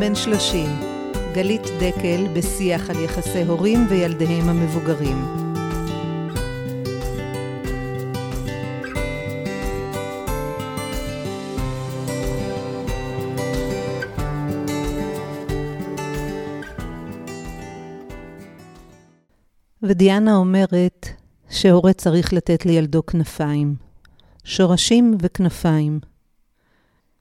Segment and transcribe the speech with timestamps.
[0.00, 0.70] בן 30,
[1.34, 5.16] גלית דקל בשיח על יחסי הורים וילדיהם המבוגרים.
[19.82, 21.08] ודיאנה אומרת
[21.50, 23.74] שהורה צריך לתת לילדו כנפיים.
[24.44, 26.09] שורשים וכנפיים.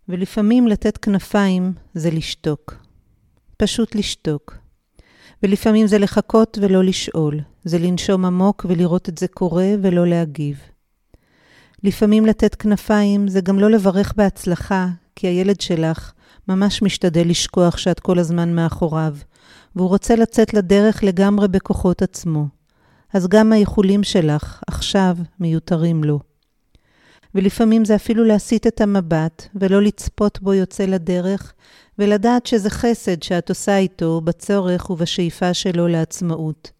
[0.09, 2.75] ולפעמים לתת כנפיים זה לשתוק.
[3.57, 4.57] פשוט לשתוק.
[5.43, 7.39] ולפעמים זה לחכות ולא לשאול.
[7.63, 10.59] זה לנשום עמוק ולראות את זה קורה ולא להגיב.
[11.83, 16.11] לפעמים לתת כנפיים זה גם לא לברך בהצלחה, כי הילד שלך
[16.47, 19.15] ממש משתדל לשכוח שאת כל הזמן מאחוריו,
[19.75, 22.47] והוא רוצה לצאת לדרך לגמרי בכוחות עצמו.
[23.13, 26.28] אז גם האיחולים שלך עכשיו מיותרים לו.
[27.35, 31.53] ולפעמים זה אפילו להסיט את המבט ולא לצפות בו יוצא לדרך,
[31.99, 36.71] ולדעת שזה חסד שאת עושה איתו בצורך ובשאיפה שלו לעצמאות.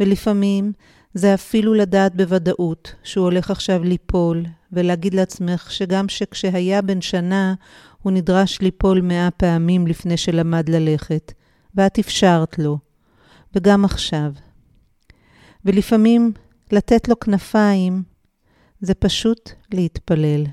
[0.00, 0.72] ולפעמים
[1.14, 7.54] זה אפילו לדעת בוודאות שהוא הולך עכשיו ליפול, ולהגיד לעצמך שגם שכשהיה בן שנה,
[8.02, 11.32] הוא נדרש ליפול מאה פעמים לפני שלמד ללכת,
[11.74, 12.78] ואת אפשרת לו.
[13.54, 14.32] וגם עכשיו.
[15.64, 16.32] ולפעמים
[16.72, 18.02] לתת לו כנפיים
[18.80, 20.44] זה פשוט להתפלל.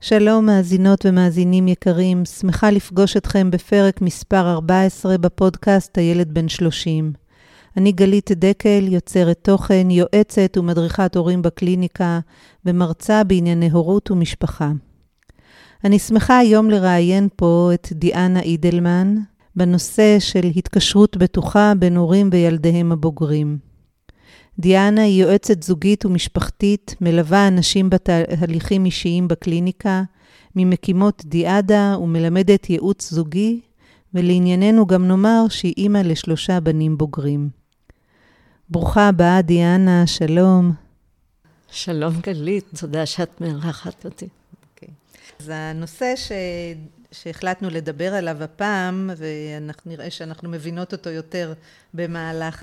[0.00, 7.12] שלום מאזינות ומאזינים יקרים, שמחה לפגוש אתכם בפרק מספר 14 בפודקאסט הילד בן 30.
[7.76, 12.20] אני גלית דקל, יוצרת תוכן, יועצת ומדריכת הורים בקליניקה
[12.66, 14.72] ומרצה בענייני הורות ומשפחה.
[15.84, 19.14] אני שמחה היום לראיין פה את דיאנה אידלמן
[19.56, 23.71] בנושא של התקשרות בטוחה בין הורים וילדיהם הבוגרים.
[24.58, 30.02] דיאנה היא יועצת זוגית ומשפחתית, מלווה אנשים בתהליכים אישיים בקליניקה,
[30.56, 33.60] ממקימות דיאדה ומלמדת ייעוץ זוגי,
[34.14, 37.48] ולענייננו גם נאמר שהיא אימא לשלושה בנים בוגרים.
[38.68, 40.72] ברוכה הבאה, דיאנה, שלום.
[41.70, 44.24] שלום גלית, תודה שאת מארחת אותי.
[44.26, 44.56] Okay.
[44.74, 44.88] אוקיי.
[45.40, 46.32] אז הנושא ש...
[47.12, 51.52] שהחלטנו לדבר עליו הפעם, ואנחנו נראה שאנחנו מבינות אותו יותר
[51.94, 52.62] במהלך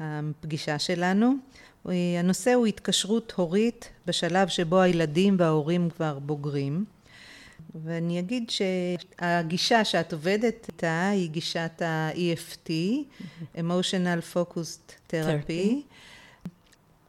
[0.00, 1.34] הפגישה שלנו.
[2.18, 6.84] הנושא הוא התקשרות הורית בשלב שבו הילדים וההורים כבר בוגרים.
[7.84, 12.70] ואני אגיד שהגישה שאת עובדת איתה היא גישת ה-EFT,
[13.56, 15.74] Emotional Focused Therapy.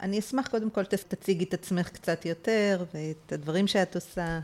[0.01, 4.39] אני אשמח קודם כל תציגי את עצמך קצת יותר ואת הדברים שאת עושה.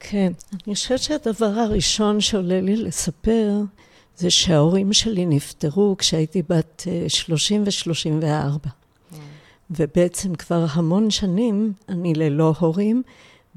[0.00, 0.32] כן,
[0.66, 3.50] אני חושבת שהדבר הראשון שעולה לי לספר
[4.16, 8.68] זה שההורים שלי נפטרו כשהייתי בת 30 ו-34.
[9.70, 13.02] ובעצם כבר המון שנים אני ללא הורים,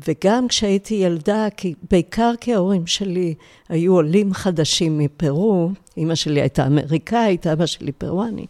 [0.07, 3.35] וגם כשהייתי ילדה, כי, בעיקר כי ההורים שלי
[3.69, 8.45] היו עולים חדשים מפרו, אימא שלי הייתה אמריקאית, אבא שלי פרואני.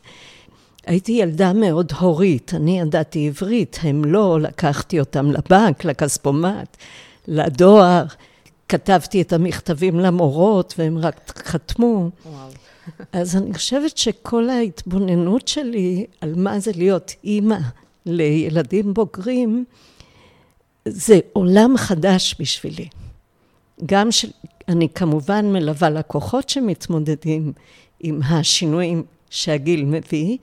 [0.85, 6.77] הייתי ילדה מאוד הורית, אני ידעתי עברית, הם לא, לקחתי אותם לבנק, לכספומט,
[7.27, 8.05] לדואר.
[8.69, 12.09] כתבתי את המכתבים למורות והם רק חתמו.
[12.25, 12.49] וואו.
[13.11, 17.57] אז אני חושבת שכל ההתבוננות שלי על מה זה להיות אימא
[18.05, 19.65] לילדים בוגרים,
[20.87, 22.87] זה עולם חדש בשבילי.
[23.85, 27.53] גם שאני כמובן מלווה לקוחות שמתמודדים
[27.99, 30.37] עם השינויים שהגיל מביא,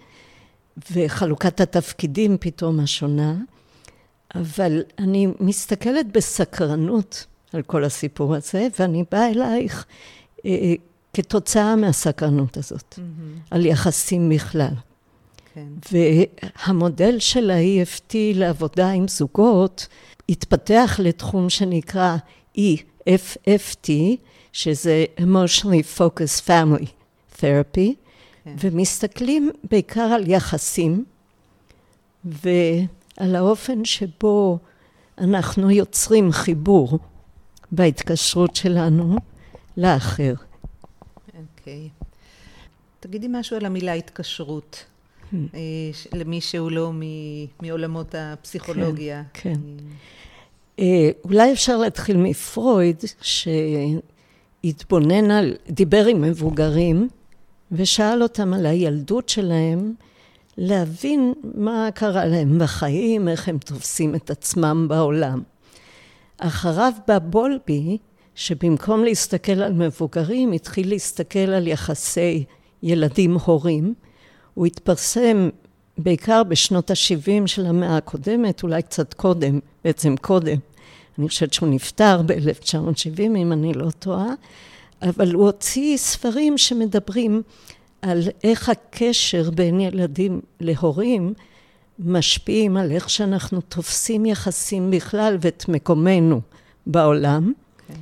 [0.92, 3.34] וחלוקת התפקידים פתאום השונה,
[4.34, 9.86] אבל אני מסתכלת בסקרנות על כל הסיפור הזה, ואני באה אלייך
[10.46, 10.74] אה,
[11.14, 13.40] כתוצאה מהסקרנות הזאת, mm-hmm.
[13.50, 14.74] על יחסים בכלל.
[15.54, 15.66] כן.
[15.92, 19.88] והמודל של ה-EFT לעבודה עם זוגות
[20.28, 22.16] התפתח לתחום שנקרא
[22.58, 23.90] EFFT,
[24.52, 26.86] שזה Emotionally Focused Family
[27.36, 27.90] Therapy,
[28.44, 28.56] כן.
[28.60, 31.04] ומסתכלים בעיקר על יחסים
[32.24, 34.58] ועל האופן שבו
[35.18, 36.98] אנחנו יוצרים חיבור
[37.74, 39.16] בהתקשרות שלנו
[39.76, 40.34] לאחר.
[41.26, 41.88] אוקיי.
[42.00, 42.04] Okay.
[43.00, 44.84] תגידי משהו על המילה התקשרות,
[45.32, 45.36] hmm.
[45.54, 46.92] אה, למי שהוא לא
[47.62, 49.22] מעולמות הפסיכולוגיה.
[49.32, 49.58] כן, כן.
[50.78, 52.96] אה, אולי אפשר להתחיל מפרויד,
[54.62, 57.08] שהתבונן על, דיבר עם מבוגרים,
[57.72, 59.94] ושאל אותם על הילדות שלהם,
[60.58, 65.42] להבין מה קרה להם בחיים, איך הם תופסים את עצמם בעולם.
[66.38, 67.98] אחריו בא בולבי,
[68.34, 72.44] שבמקום להסתכל על מבוגרים, התחיל להסתכל על יחסי
[72.82, 73.94] ילדים-הורים.
[74.54, 75.48] הוא התפרסם
[75.98, 80.56] בעיקר בשנות ה-70 של המאה הקודמת, אולי קצת קודם, בעצם קודם,
[81.18, 84.34] אני חושבת שהוא נפטר ב-1970, אם אני לא טועה,
[85.02, 87.42] אבל הוא הוציא ספרים שמדברים
[88.02, 91.34] על איך הקשר בין ילדים להורים
[91.98, 96.40] משפיעים על איך שאנחנו תופסים יחסים בכלל ואת מקומנו
[96.86, 97.52] בעולם.
[97.52, 97.92] Okay.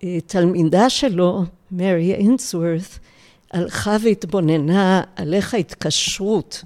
[0.00, 0.18] כן.
[0.26, 2.98] תלמידה שלו, מרי אינסוורת,
[3.52, 6.64] הלכה והתבוננה על איך ההתקשרות,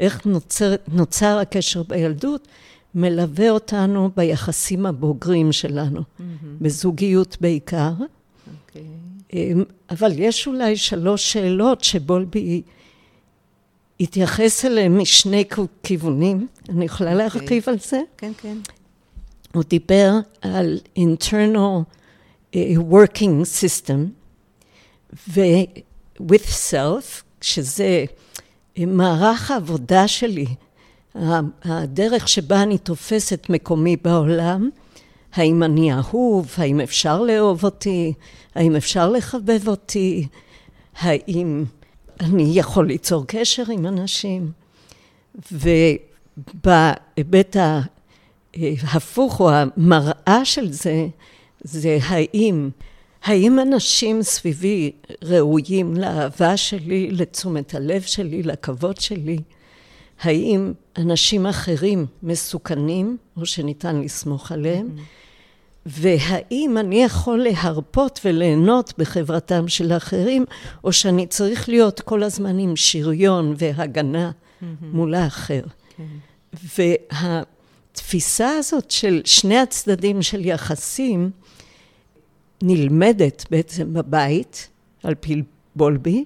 [0.00, 2.48] איך נוצר, נוצר הקשר בילדות,
[2.94, 6.22] מלווה אותנו ביחסים הבוגרים שלנו, mm-hmm.
[6.60, 7.92] בזוגיות בעיקר.
[7.98, 8.78] Okay.
[9.30, 9.54] אוקיי.
[9.90, 12.62] אבל יש אולי שלוש שאלות שבולבי
[14.00, 15.44] התייחס אליהן משני
[15.82, 16.46] כיוונים.
[16.68, 17.14] אני יכולה okay.
[17.14, 17.40] אוקיי.
[17.40, 18.00] להרחיב על זה?
[18.16, 18.56] כן, כן.
[19.54, 20.12] הוא דיבר
[20.42, 21.82] על internal
[22.52, 22.56] uh,
[22.90, 23.98] working system,
[25.28, 28.04] ו-with self, שזה
[28.78, 30.46] מערך העבודה שלי,
[31.64, 34.70] הדרך שבה אני תופסת מקומי בעולם,
[35.32, 38.12] האם אני אהוב, האם אפשר לאהוב אותי,
[38.54, 40.26] האם אפשר לחבב אותי,
[41.00, 41.64] האם
[42.20, 44.52] אני יכול ליצור קשר עם אנשים.
[45.52, 47.56] ובהיבט
[48.82, 51.06] ההפוך או המראה של זה,
[51.60, 52.70] זה האם,
[53.24, 54.92] האם אנשים סביבי
[55.22, 59.38] ראויים לאהבה שלי, לתשומת הלב שלי, לכבוד שלי?
[60.20, 64.88] האם אנשים אחרים מסוכנים או שניתן לסמוך עליהם?
[64.96, 65.27] Mm-hmm.
[65.88, 70.44] והאם אני יכול להרפות וליהנות בחברתם של אחרים,
[70.84, 74.64] או שאני צריך להיות כל הזמן עם שריון והגנה mm-hmm.
[74.82, 75.62] מול האחר.
[75.96, 76.04] כן.
[76.78, 81.30] והתפיסה הזאת של שני הצדדים של יחסים
[82.62, 84.68] נלמדת בעצם בבית,
[85.02, 85.42] על פי
[85.76, 86.24] בולבי,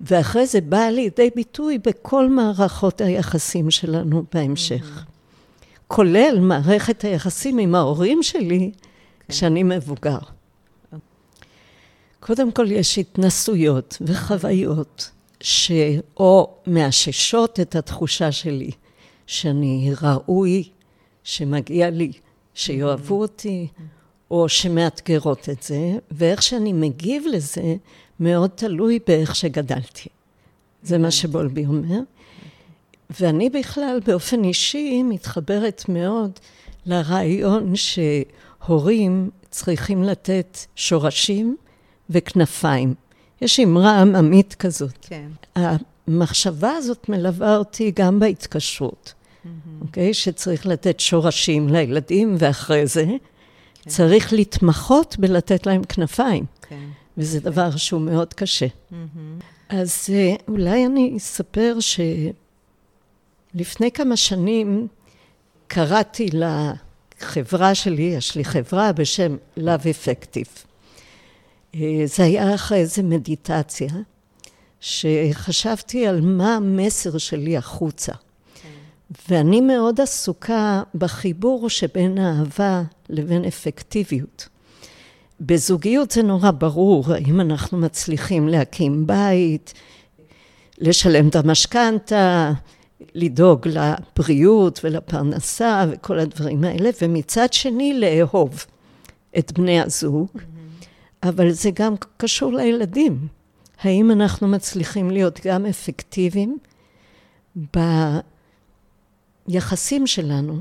[0.00, 5.04] ואחרי זה באה לידי ביטוי בכל מערכות היחסים שלנו בהמשך.
[5.04, 5.10] Mm-hmm.
[5.88, 8.70] כולל מערכת היחסים עם ההורים שלי.
[9.30, 10.18] כשאני מבוגר.
[12.20, 15.10] קודם כל יש התנסויות וחוויות
[15.40, 18.70] שאו מאששות את התחושה שלי
[19.26, 20.68] שאני ראוי,
[21.24, 22.12] שמגיע לי,
[22.54, 23.22] שיאהבו mm-hmm.
[23.22, 23.68] אותי,
[24.30, 27.74] או שמאתגרות את זה, ואיך שאני מגיב לזה
[28.20, 30.08] מאוד תלוי באיך שגדלתי.
[30.82, 32.00] זה מה שבולבי אומר.
[33.20, 36.30] ואני בכלל באופן אישי מתחברת מאוד
[36.86, 37.72] לרעיון
[38.70, 41.56] שהורים צריכים לתת שורשים
[42.10, 42.94] וכנפיים.
[43.40, 44.98] יש אמרה עממית כזאת.
[45.00, 45.28] כן.
[45.54, 49.14] המחשבה הזאת מלווה אותי גם בהתקשרות,
[49.80, 50.10] אוקיי?
[50.10, 50.12] Mm-hmm.
[50.12, 50.14] Okay?
[50.14, 53.90] שצריך לתת שורשים לילדים, ואחרי זה כן.
[53.90, 56.44] צריך להתמחות בלתת להם כנפיים.
[56.62, 56.88] כן.
[57.18, 57.44] וזה כן.
[57.50, 58.66] דבר שהוא מאוד קשה.
[58.66, 58.94] Mm-hmm.
[59.68, 61.78] אז אה, אולי אני אספר
[63.54, 64.88] שלפני כמה שנים
[65.66, 66.28] קראתי
[67.22, 70.66] לחברה שלי, יש לי חברה בשם Love Effective.
[71.74, 73.88] אה, זה היה אחרי איזו מדיטציה,
[74.80, 78.12] שחשבתי על מה המסר שלי החוצה.
[79.28, 84.48] ואני מאוד עסוקה בחיבור שבין אהבה לבין אפקטיביות.
[85.40, 89.74] בזוגיות זה נורא ברור, האם אנחנו מצליחים להקים בית,
[90.78, 92.52] לשלם את המשכנתה,
[93.14, 98.64] לדאוג לבריאות ולפרנסה וכל הדברים האלה, ומצד שני לאהוב
[99.38, 100.40] את בני הזוג, mm-hmm.
[101.22, 103.28] אבל זה גם קשור לילדים.
[103.80, 106.58] האם אנחנו מצליחים להיות גם אפקטיביים
[109.48, 110.60] ביחסים שלנו,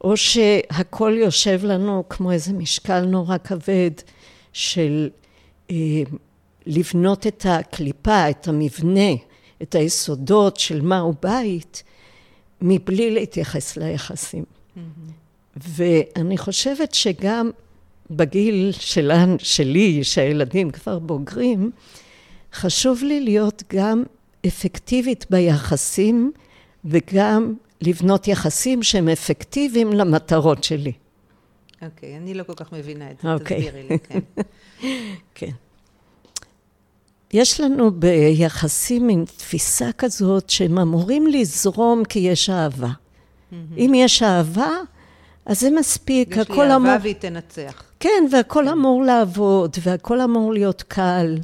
[0.00, 3.90] או שהכל יושב לנו כמו איזה משקל נורא כבד
[4.52, 5.10] של
[5.70, 5.76] אה,
[6.66, 9.10] לבנות את הקליפה, את המבנה,
[9.62, 11.82] את היסודות של מהו בית,
[12.62, 14.44] מבלי להתייחס ליחסים.
[14.44, 14.80] Mm-hmm.
[15.56, 17.50] ואני חושבת שגם
[18.10, 21.70] בגיל שלן, שלי, שהילדים כבר בוגרים,
[22.52, 24.02] חשוב לי להיות גם
[24.46, 26.32] אפקטיבית ביחסים
[26.84, 30.92] וגם לבנות יחסים שהם אפקטיביים למטרות שלי.
[31.82, 33.40] אוקיי, okay, אני לא כל כך מבינה את זה, okay.
[33.40, 33.62] אוקיי.
[33.62, 34.20] תסבירי לי, כן.
[35.34, 35.50] כן.
[37.36, 42.88] יש לנו ביחסים מין תפיסה כזאת שהם אמורים לזרום כי יש אהבה.
[42.88, 43.54] Mm-hmm.
[43.78, 44.70] אם יש אהבה,
[45.46, 46.54] אז זה מספיק, הכל אמור...
[46.54, 47.02] יש לי אהבה אמור...
[47.02, 47.82] והיא תנצח.
[48.00, 48.68] כן, והכל כן.
[48.68, 51.38] אמור לעבוד, והכל אמור להיות קל.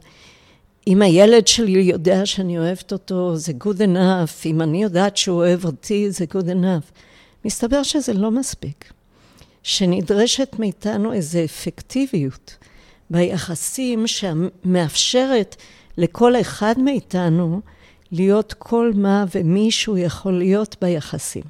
[0.86, 4.46] אם הילד שלי יודע שאני אוהבת אותו, זה good enough.
[4.46, 6.92] אם אני יודעת שהוא אוהב אותי, זה good enough.
[7.44, 8.92] מסתבר שזה לא מספיק.
[9.62, 12.56] שנדרשת מאיתנו איזו אפקטיביות
[13.10, 15.56] ביחסים שמאפשרת
[15.96, 17.60] לכל אחד מאיתנו
[18.12, 21.42] להיות כל מה ומישהו יכול להיות ביחסים,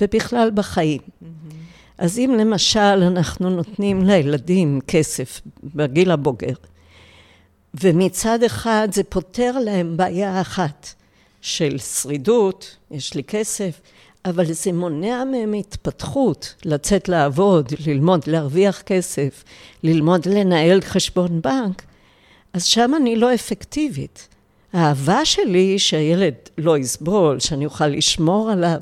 [0.00, 1.00] ובכלל בחיים.
[1.00, 1.52] Mm-hmm.
[1.98, 6.54] אז אם למשל אנחנו נותנים לילדים כסף בגיל הבוגר,
[7.80, 10.88] ומצד אחד זה פותר להם בעיה אחת
[11.40, 13.80] של שרידות, יש לי כסף,
[14.24, 19.44] אבל זה מונע מהם התפתחות, לצאת לעבוד, ללמוד להרוויח כסף,
[19.82, 21.82] ללמוד לנהל חשבון בנק,
[22.52, 24.28] אז שם אני לא אפקטיבית.
[24.72, 28.80] האהבה שלי היא שהילד לא יסבול, שאני אוכל לשמור עליו,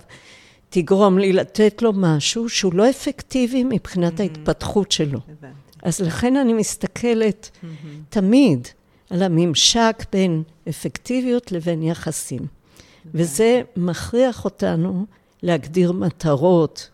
[0.70, 4.22] תגרום לי לתת לו משהו שהוא לא אפקטיבי מבחינת mm-hmm.
[4.22, 5.18] ההתפתחות שלו.
[5.28, 5.54] הבנתי.
[5.82, 7.66] אז לכן אני מסתכלת mm-hmm.
[8.08, 8.68] תמיד
[9.10, 12.38] על הממשק בין אפקטיביות לבין יחסים.
[12.38, 13.18] הבנתי.
[13.22, 15.06] וזה מכריח אותנו
[15.42, 16.88] להגדיר מטרות,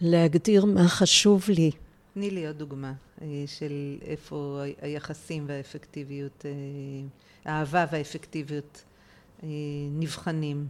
[0.00, 1.70] להגדיר מה חשוב לי.
[2.16, 2.92] תני לי עוד דוגמה
[3.22, 6.50] אה, של איפה היחסים והאפקטיביות, אה,
[7.52, 8.84] האהבה והאפקטיביות
[9.42, 9.48] אה,
[9.90, 10.66] נבחנים.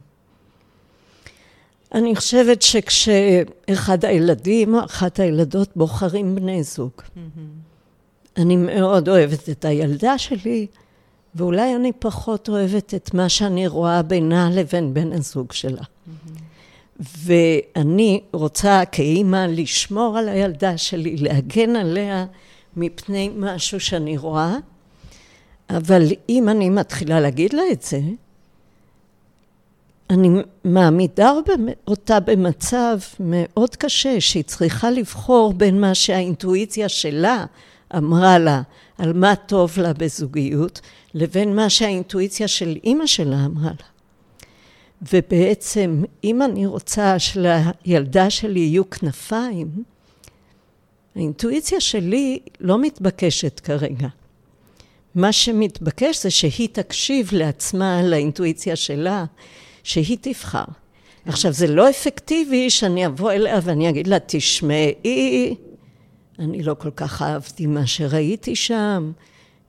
[1.94, 7.20] אני חושבת שכשאחד הילדים אחת הילדות בוחרים בני זוג, mm-hmm.
[8.36, 10.66] אני מאוד אוהבת את הילדה שלי,
[11.34, 15.82] ואולי אני פחות אוהבת את מה שאני רואה בינה לבין בן הזוג שלה.
[15.82, 16.45] Mm-hmm.
[17.00, 22.26] ואני רוצה כאימא לשמור על הילדה שלי, להגן עליה
[22.76, 24.56] מפני משהו שאני רואה,
[25.70, 28.00] אבל אם אני מתחילה להגיד לה את זה,
[30.10, 30.28] אני
[30.64, 31.32] מעמידה
[31.88, 37.44] אותה במצב מאוד קשה, שהיא צריכה לבחור בין מה שהאינטואיציה שלה
[37.96, 38.62] אמרה לה
[38.98, 40.80] על מה טוב לה בזוגיות,
[41.14, 43.95] לבין מה שהאינטואיציה של אימא שלה אמרה לה.
[45.12, 49.68] ובעצם, אם אני רוצה שלילדה שלי יהיו כנפיים,
[51.16, 54.08] האינטואיציה שלי לא מתבקשת כרגע.
[55.14, 59.24] מה שמתבקש זה שהיא תקשיב לעצמה, לאינטואיציה שלה,
[59.82, 60.64] שהיא תבחר.
[61.26, 65.54] עכשיו, זה לא אפקטיבי שאני אבוא אליה ואני אגיד לה, תשמעי,
[66.38, 69.12] אני לא כל כך אהבתי מה שראיתי שם,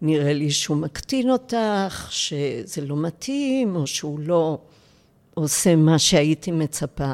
[0.02, 4.58] נראה לי שהוא מקטין אותך, שזה לא מתאים, או שהוא לא
[5.38, 7.14] עושה מה שהייתי מצפה.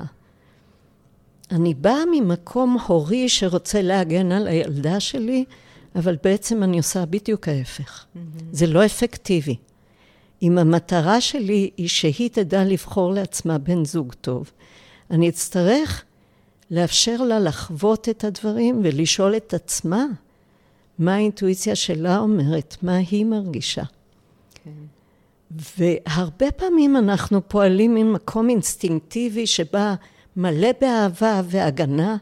[1.51, 5.45] אני באה ממקום הורי שרוצה להגן על הילדה שלי,
[5.95, 8.05] אבל בעצם אני עושה בדיוק ההפך.
[8.05, 8.19] Mm-hmm.
[8.51, 9.55] זה לא אפקטיבי.
[10.41, 14.51] אם המטרה שלי היא שהיא תדע לבחור לעצמה בן זוג טוב,
[15.11, 16.03] אני אצטרך
[16.71, 20.05] לאפשר לה לחוות את הדברים ולשאול את עצמה
[20.99, 23.83] מה האינטואיציה שלה אומרת, מה היא מרגישה.
[24.63, 24.92] כן.
[25.77, 29.95] והרבה פעמים אנחנו פועלים ממקום אינסטינקטיבי שבא
[30.35, 32.17] מלא באהבה והגנה,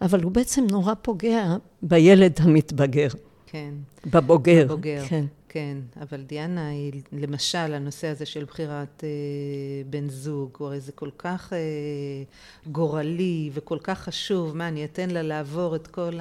[0.00, 3.08] אבל הוא בעצם נורא פוגע בילד המתבגר.
[3.46, 3.74] כן.
[4.06, 4.64] בבוגר.
[4.64, 5.02] בבוגר.
[5.08, 5.24] כן.
[5.48, 9.08] כן, אבל דיאנה, היא, למשל, הנושא הזה של בחירת אה,
[9.90, 11.58] בן זוג, הרי זה כל כך אה,
[12.72, 16.18] גורלי וכל כך חשוב, מה, אני אתן לה לעבור את כל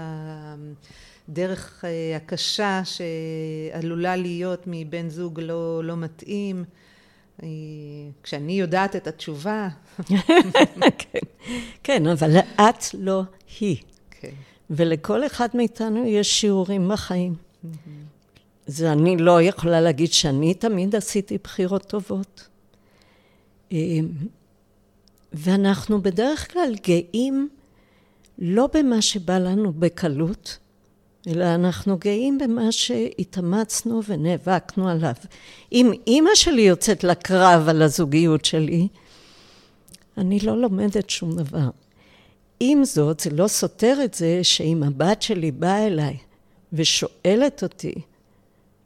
[1.29, 6.63] הדרך אה, הקשה שעלולה להיות מבן זוג לא, לא מתאים.
[7.43, 7.47] אה,
[8.23, 9.67] כשאני יודעת את התשובה.
[10.05, 10.89] כן,
[11.83, 13.23] כן, אבל את לא
[13.59, 13.77] היא.
[14.11, 14.29] כן.
[14.69, 17.35] ולכל אחד מאיתנו יש שיעורים בחיים.
[18.67, 22.47] זה אני לא יכולה להגיד שאני תמיד עשיתי בחירות טובות.
[23.71, 24.07] אמ,
[25.33, 27.49] ואנחנו בדרך כלל גאים
[28.39, 30.57] לא במה שבא לנו בקלות,
[31.27, 35.13] אלא אנחנו גאים במה שהתאמצנו ונאבקנו עליו.
[35.71, 38.87] אם אימא שלי יוצאת לקרב על הזוגיות שלי,
[40.17, 41.69] אני לא לומדת שום דבר.
[42.59, 46.17] עם זאת, זה לא סותר את זה שאם הבת שלי באה אליי
[46.73, 47.93] ושואלת אותי,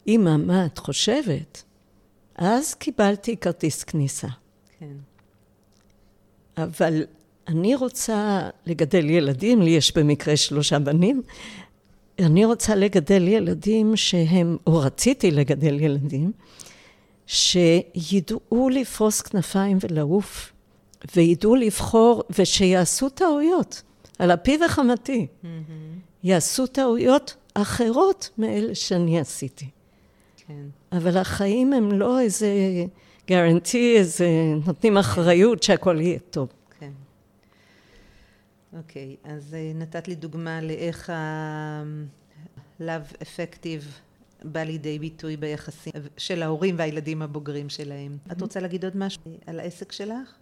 [0.08, 1.64] אמא, מה את חושבת?
[2.36, 4.28] אז קיבלתי כרטיס כניסה.
[4.80, 4.96] כן.
[6.58, 7.04] אבל
[7.48, 11.22] אני רוצה לגדל ילדים, לי יש במקרה שלושה בנים,
[12.20, 16.32] אני רוצה לגדל ילדים שהם, או רציתי לגדל ילדים,
[17.28, 20.52] שידעו לפרוס כנפיים ולעוף,
[21.16, 23.82] וידעו לבחור, ושיעשו טעויות,
[24.20, 25.28] על אפי וחמתי.
[25.44, 25.48] Mm-hmm.
[26.24, 29.66] יעשו טעויות אחרות מאלה שאני עשיתי.
[30.48, 30.64] כן.
[30.92, 32.50] אבל החיים הם לא איזה
[33.28, 34.28] גרנטי, איזה
[34.66, 36.48] נותנים אחריות שהכל יהיה טוב.
[38.78, 43.86] אוקיי, אז אה, נתת לי דוגמה לאיך ה-love effective
[44.44, 48.18] בא לידי ביטוי ביחסים של ההורים והילדים הבוגרים שלהם.
[48.18, 48.32] Mm-hmm.
[48.32, 50.34] את רוצה להגיד עוד משהו על העסק שלך?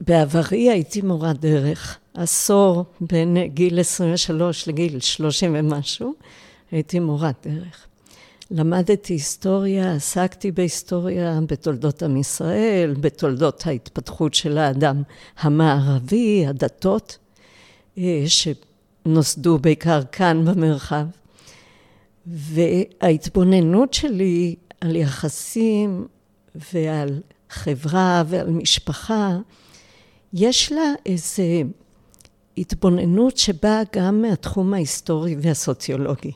[0.00, 6.14] בעברי הייתי מורת דרך, עשור בין גיל 23 לגיל 30 ומשהו,
[6.70, 7.86] הייתי מורת דרך.
[8.50, 15.02] למדתי היסטוריה, עסקתי בהיסטוריה, בתולדות עם ישראל, בתולדות ההתפתחות של האדם
[15.40, 17.18] המערבי, הדתות,
[17.98, 18.24] אה,
[19.06, 21.06] נוסדו בעיקר כאן במרחב.
[22.26, 26.06] וההתבוננות שלי על יחסים
[26.72, 29.38] ועל חברה ועל משפחה,
[30.32, 31.42] יש לה איזו
[32.58, 36.32] התבוננות שבאה גם מהתחום ההיסטורי והסוציולוגי.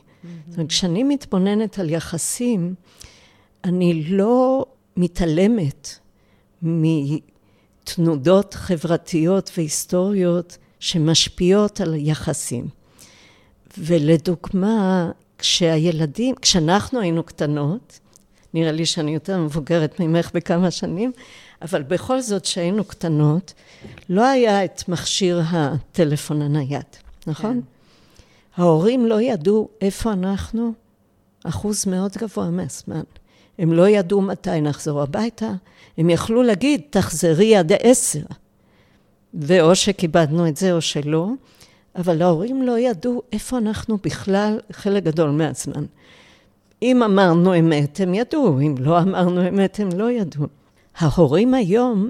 [0.47, 2.75] זאת אומרת, כשאני מתבוננת על יחסים,
[3.63, 4.65] אני לא
[4.97, 5.89] מתעלמת
[6.61, 12.67] מתנודות חברתיות והיסטוריות שמשפיעות על היחסים.
[13.77, 17.99] ולדוגמה, כשהילדים, כשאנחנו היינו קטנות,
[18.53, 21.11] נראה לי שאני יותר מבוגרת ממך בכמה שנים,
[21.61, 23.53] אבל בכל זאת, כשהיינו קטנות,
[24.09, 26.85] לא היה את מכשיר הטלפון הנייד,
[27.27, 27.61] נכון?
[27.61, 27.74] כן.
[28.57, 30.73] ההורים לא ידעו איפה אנחנו,
[31.43, 33.03] אחוז מאוד גבוה מהזמן.
[33.59, 35.51] הם לא ידעו מתי נחזור הביתה,
[35.97, 38.23] הם יכלו להגיד, תחזרי עד עשר.
[39.33, 41.29] ואו שכיבדנו את זה או שלא,
[41.95, 45.85] אבל ההורים לא ידעו איפה אנחנו בכלל חלק גדול מהזמן.
[46.81, 50.45] אם אמרנו אמת, הם ידעו, אם לא אמרנו אמת, הם לא ידעו.
[50.97, 52.09] ההורים היום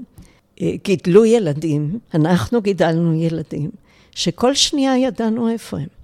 [0.60, 3.70] אה, גידלו ילדים, אנחנו גידלנו ילדים,
[4.10, 5.95] שכל שנייה ידענו איפה הם.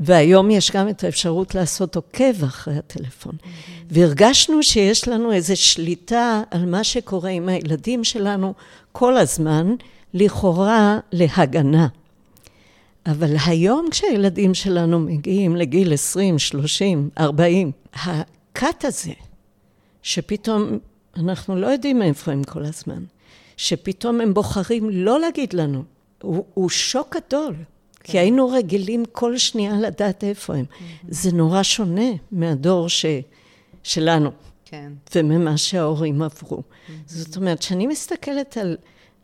[0.00, 3.32] והיום יש גם את האפשרות לעשות עוקב אחרי הטלפון.
[3.32, 3.84] Mm-hmm.
[3.90, 8.54] והרגשנו שיש לנו איזו שליטה על מה שקורה עם הילדים שלנו
[8.92, 9.74] כל הזמן,
[10.14, 11.88] לכאורה להגנה.
[13.06, 19.12] אבל היום כשהילדים שלנו מגיעים לגיל 20, 30, 40, הכת הזה,
[20.02, 20.78] שפתאום
[21.16, 23.04] אנחנו לא יודעים איפה הם כל הזמן,
[23.56, 25.82] שפתאום הם בוחרים לא להגיד לנו,
[26.22, 27.54] הוא, הוא שוק גדול.
[28.06, 28.12] כן.
[28.12, 30.64] כי היינו רגילים כל שנייה לדעת איפה הם.
[30.70, 31.06] Mm-hmm.
[31.08, 33.06] זה נורא שונה מהדור ש,
[33.82, 34.30] שלנו,
[34.64, 34.92] כן.
[35.14, 36.58] וממה שההורים עברו.
[36.58, 36.92] Mm-hmm.
[37.06, 38.76] זאת אומרת, כשאני מסתכלת על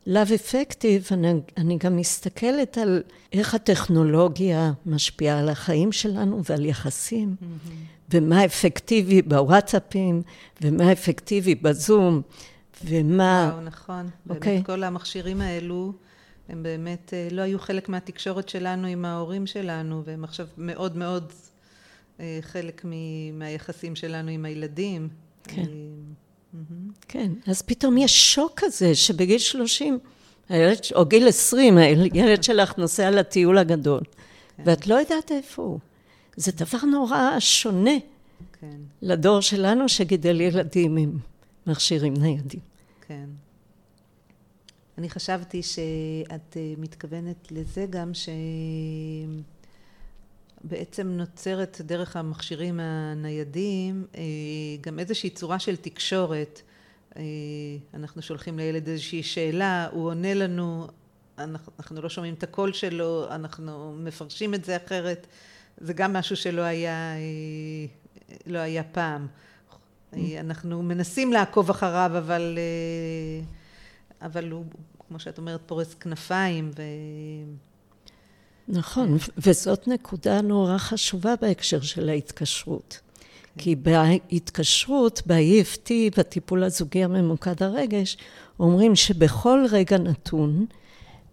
[0.06, 3.02] Love Effective, אני, אני גם מסתכלת על
[3.32, 8.14] איך הטכנולוגיה משפיעה על החיים שלנו ועל יחסים, mm-hmm.
[8.14, 10.22] ומה אפקטיבי בוואטסאפים,
[10.62, 12.22] ומה אפקטיבי בזום,
[12.84, 13.50] ומה...
[13.52, 14.06] וואו, נכון.
[14.06, 14.26] Okay.
[14.26, 14.62] באמת אוקיי?
[14.64, 15.92] כל המכשירים האלו,
[16.52, 21.32] הם באמת אה, לא היו חלק מהתקשורת שלנו עם ההורים שלנו, והם עכשיו מאוד מאוד
[22.20, 22.84] אה, חלק
[23.32, 25.08] מהיחסים שלנו עם הילדים.
[25.44, 25.62] כן.
[25.62, 26.58] אה,
[27.08, 29.98] כן, אז פתאום יש שוק כזה שבגיל 30,
[30.48, 34.00] הילד, או גיל 20, הילד שלך נוסע לטיול הגדול,
[34.56, 34.62] כן.
[34.66, 35.78] ואת לא יודעת איפה הוא.
[36.36, 37.98] זה דבר נורא שונה
[38.60, 38.76] כן.
[39.02, 41.18] לדור שלנו שגידל ילדים עם
[41.66, 42.60] מכשירים ניידים.
[43.08, 43.26] כן.
[44.98, 48.12] אני חשבתי שאת אה, מתכוונת לזה גם
[50.64, 54.22] שבעצם נוצרת דרך המכשירים הניידים אה,
[54.80, 56.62] גם איזושהי צורה של תקשורת.
[57.16, 57.22] אה,
[57.94, 60.86] אנחנו שולחים לילד איזושהי שאלה, הוא עונה לנו,
[61.38, 65.26] אנחנו לא שומעים את הקול שלו, אנחנו מפרשים את זה אחרת.
[65.78, 67.14] זה גם משהו שלא היה,
[68.46, 69.26] לא היה פעם.
[70.40, 72.58] אנחנו מנסים לעקוב אחריו, אבל,
[74.22, 74.64] אבל הוא,
[75.08, 76.82] כמו שאת אומרת, פורס כנפיים ו...
[78.68, 83.00] נכון, וזאת נקודה נורא חשובה בהקשר של ההתקשרות.
[83.58, 88.16] כי בהתקשרות, ב-EFT, בטיפול הזוגי הממוקד הרגש,
[88.60, 90.66] אומרים שבכל רגע נתון,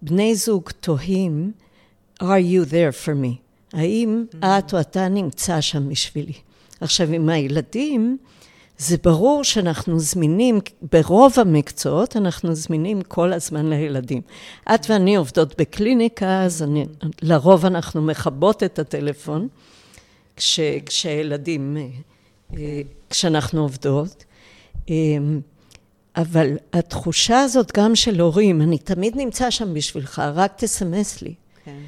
[0.01, 1.51] בני זוג תוהים,
[2.21, 3.35] are you there for me?
[3.73, 4.45] האם mm-hmm.
[4.45, 6.33] את או אתה נמצא שם בשבילי?
[6.81, 8.17] עכשיו, עם הילדים,
[8.79, 10.59] זה ברור שאנחנו זמינים,
[10.91, 14.21] ברוב המקצועות, אנחנו זמינים כל הזמן לילדים.
[14.75, 16.85] את ואני עובדות בקליניקה, אז אני,
[17.21, 19.47] לרוב אנחנו מכבות את הטלפון,
[20.35, 21.77] כש, כשהילדים,
[22.57, 24.25] אה, כשאנחנו עובדות.
[24.89, 25.39] אמ,
[26.15, 31.33] אבל התחושה הזאת גם של הורים, אני תמיד נמצא שם בשבילך, רק תסמס לי.
[31.65, 31.79] כן.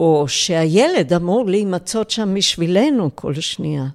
[0.00, 3.86] או שהילד אמור להימצאות שם בשבילנו כל שנייה.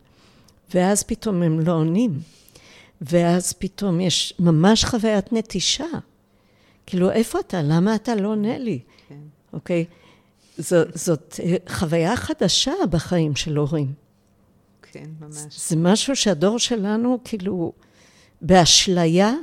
[0.73, 2.19] ואז פתאום הם לא עונים.
[3.01, 5.85] ואז פתאום יש ממש חוויית נטישה.
[6.85, 7.61] כאילו, איפה אתה?
[7.61, 8.79] למה אתה לא עונה לי?
[9.09, 9.15] כן.
[9.53, 9.85] אוקיי?
[10.57, 13.93] זו, זאת אה, חוויה חדשה בחיים של הורים.
[14.91, 15.69] כן, ממש.
[15.69, 17.71] זה משהו שהדור שלנו, כאילו,
[18.41, 19.33] באשליה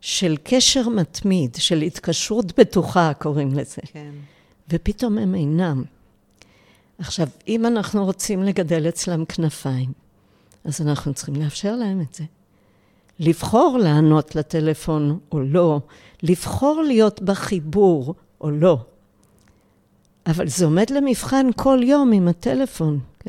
[0.00, 3.82] של קשר מתמיד, של התקשרות בטוחה, קוראים לזה.
[3.84, 4.12] כן.
[4.70, 5.84] ופתאום הם אינם.
[6.98, 9.92] עכשיו, אם אנחנו רוצים לגדל אצלם כנפיים,
[10.64, 12.24] אז אנחנו צריכים לאפשר להם את זה.
[13.18, 15.80] לבחור לענות לטלפון או לא,
[16.22, 18.78] לבחור להיות בחיבור או לא.
[20.26, 23.00] אבל זה עומד למבחן כל יום עם הטלפון,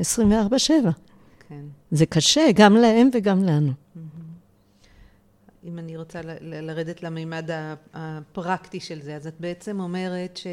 [1.48, 1.64] כן.
[1.90, 3.72] זה קשה, גם להם וגם לנו.
[5.64, 7.50] אם אני רוצה לרדת למימד
[7.94, 10.46] הפרקטי של זה, אז את בעצם אומרת ש...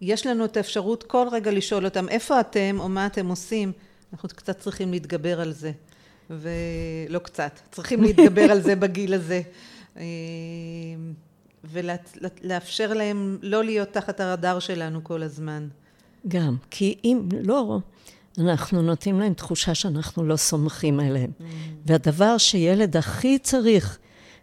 [0.00, 3.72] יש לנו את האפשרות כל רגע לשאול אותם איפה אתם או מה אתם עושים,
[4.12, 5.72] אנחנו קצת צריכים להתגבר על זה.
[6.30, 9.42] ולא קצת, צריכים להתגבר על זה בגיל הזה.
[9.96, 10.04] אה,
[11.64, 15.68] ולאפשר להם לא להיות תחת הרדאר שלנו כל הזמן.
[16.28, 17.78] גם, כי אם לא,
[18.38, 21.30] אנחנו נותנים להם תחושה שאנחנו לא סומכים עליהם.
[21.40, 21.44] Mm.
[21.86, 23.98] והדבר שילד הכי צריך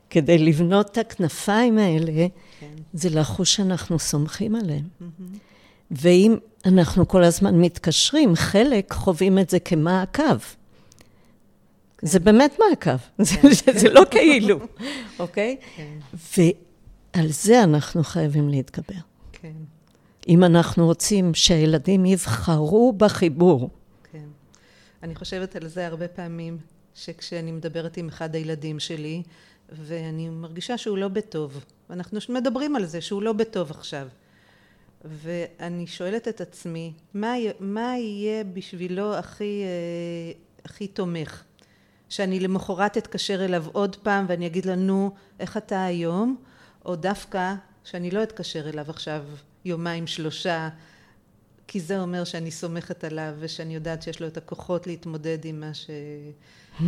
[0.09, 2.27] כדי לבנות את הכנפיים האלה,
[2.59, 2.67] כן.
[2.93, 4.87] זה לחוש שאנחנו סומכים עליהם.
[5.01, 5.37] Mm-hmm.
[5.91, 10.37] ואם אנחנו כל הזמן מתקשרים, חלק חווים את זה כמעקב.
[11.97, 12.07] כן.
[12.07, 13.23] זה באמת מעקב, כן.
[13.51, 14.59] זה, זה לא כאילו,
[15.19, 15.57] אוקיי?
[15.75, 15.97] כן.
[16.37, 18.99] ועל זה אנחנו חייבים להתגבר.
[19.31, 19.53] כן.
[20.27, 23.69] אם אנחנו רוצים שהילדים יבחרו בחיבור.
[24.11, 24.25] כן.
[25.03, 26.57] אני חושבת על זה הרבה פעמים,
[26.95, 29.23] שכשאני מדברת עם אחד הילדים שלי,
[29.69, 34.07] ואני מרגישה שהוא לא בטוב, ואנחנו מדברים על זה, שהוא לא בטוב עכשיו.
[35.05, 40.31] ואני שואלת את עצמי, מה, מה יהיה בשבילו הכי, אה,
[40.65, 41.43] הכי תומך?
[42.09, 46.35] שאני למחרת אתקשר אליו עוד פעם ואני אגיד לו, נו, איך אתה היום?
[46.85, 49.23] או דווקא שאני לא אתקשר אליו עכשיו
[49.65, 50.69] יומיים שלושה,
[51.67, 55.73] כי זה אומר שאני סומכת עליו ושאני יודעת שיש לו את הכוחות להתמודד עם מה
[55.73, 55.89] ש...
[56.81, 56.85] אה,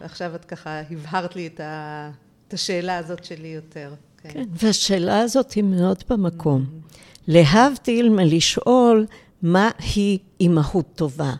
[0.00, 2.10] עכשיו את ככה הבהרת לי את, ה...
[2.48, 3.94] את השאלה הזאת שלי יותר.
[4.22, 4.30] כן.
[4.32, 6.66] כן, והשאלה הזאת היא מאוד במקום.
[6.66, 7.09] Mm-hmm.
[7.28, 9.06] להבדיל מלשאול
[9.42, 11.32] מה היא אימהות טובה.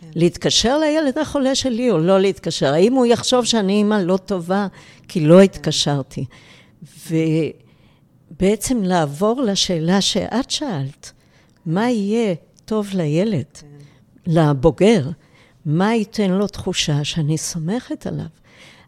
[0.00, 0.06] כן.
[0.14, 2.72] להתקשר לילד החולה שלי או לא להתקשר?
[2.72, 4.66] האם הוא יחשוב שאני אימא לא טובה
[5.08, 5.42] כי לא כן.
[5.42, 6.24] התקשרתי?
[7.10, 11.12] ובעצם לעבור לשאלה שאת שאלת,
[11.66, 13.66] מה יהיה טוב לילד, כן.
[14.26, 15.08] לבוגר,
[15.66, 18.26] מה ייתן לו תחושה שאני סומכת עליו?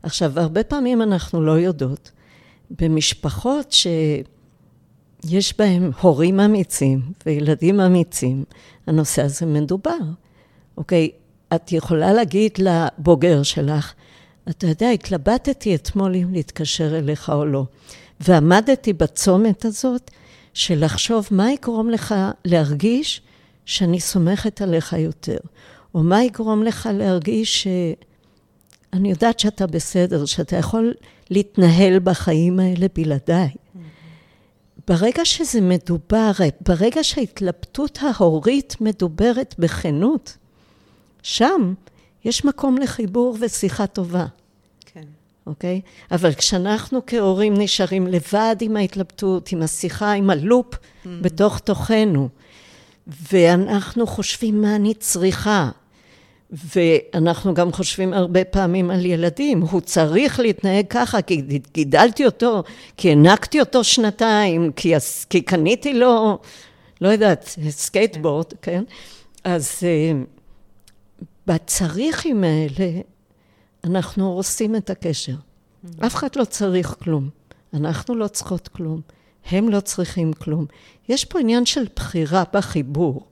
[0.02, 2.10] עכשיו, הרבה פעמים אנחנו לא יודעות.
[2.70, 3.86] במשפחות ש...
[5.30, 8.44] יש בהם הורים אמיצים וילדים אמיצים,
[8.86, 9.98] הנושא הזה מדובר.
[10.76, 11.10] אוקיי,
[11.54, 13.92] את יכולה להגיד לבוגר שלך,
[14.50, 17.64] אתה יודע, התלבטתי אתמול אם להתקשר אליך או לא,
[18.20, 20.10] ועמדתי בצומת הזאת
[20.54, 23.20] של לחשוב מה יגרום לך להרגיש
[23.64, 25.38] שאני סומכת עליך יותר,
[25.94, 30.94] או מה יגרום לך להרגיש שאני יודעת שאתה בסדר, שאתה יכול
[31.30, 33.48] להתנהל בחיים האלה בלעדיי.
[34.88, 40.36] ברגע שזה מדובר, ברגע שההתלבטות ההורית מדוברת בכנות,
[41.22, 41.74] שם
[42.24, 44.26] יש מקום לחיבור ושיחה טובה.
[44.86, 45.04] כן.
[45.46, 45.80] אוקיי?
[46.10, 51.08] אבל כשאנחנו כהורים נשארים לבד עם ההתלבטות, עם השיחה, עם הלופ mm-hmm.
[51.22, 52.28] בתוך תוכנו,
[53.32, 55.70] ואנחנו חושבים מה אני צריכה,
[56.50, 62.62] ואנחנו גם חושבים הרבה פעמים על ילדים, הוא צריך להתנהג ככה, כי גידלתי אותו,
[62.96, 64.94] כי הענקתי אותו שנתיים, כי,
[65.30, 66.38] כי קניתי לו,
[67.00, 68.56] לא יודעת, סקייטבורד, כן?
[68.62, 68.84] כן?
[69.46, 73.00] אז אה, בצריכים האלה,
[73.84, 75.32] אנחנו הורסים את הקשר.
[75.32, 76.06] אהמ.
[76.06, 77.28] אף אחד לא צריך כלום.
[77.74, 79.00] אנחנו לא צריכות כלום.
[79.50, 80.66] הם לא צריכים כלום.
[81.08, 83.26] יש פה עניין של בחירה בחיבור,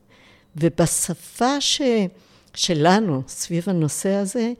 [0.56, 1.82] ובשפה ש...
[2.54, 4.52] שלנו סביב הנושא הזה,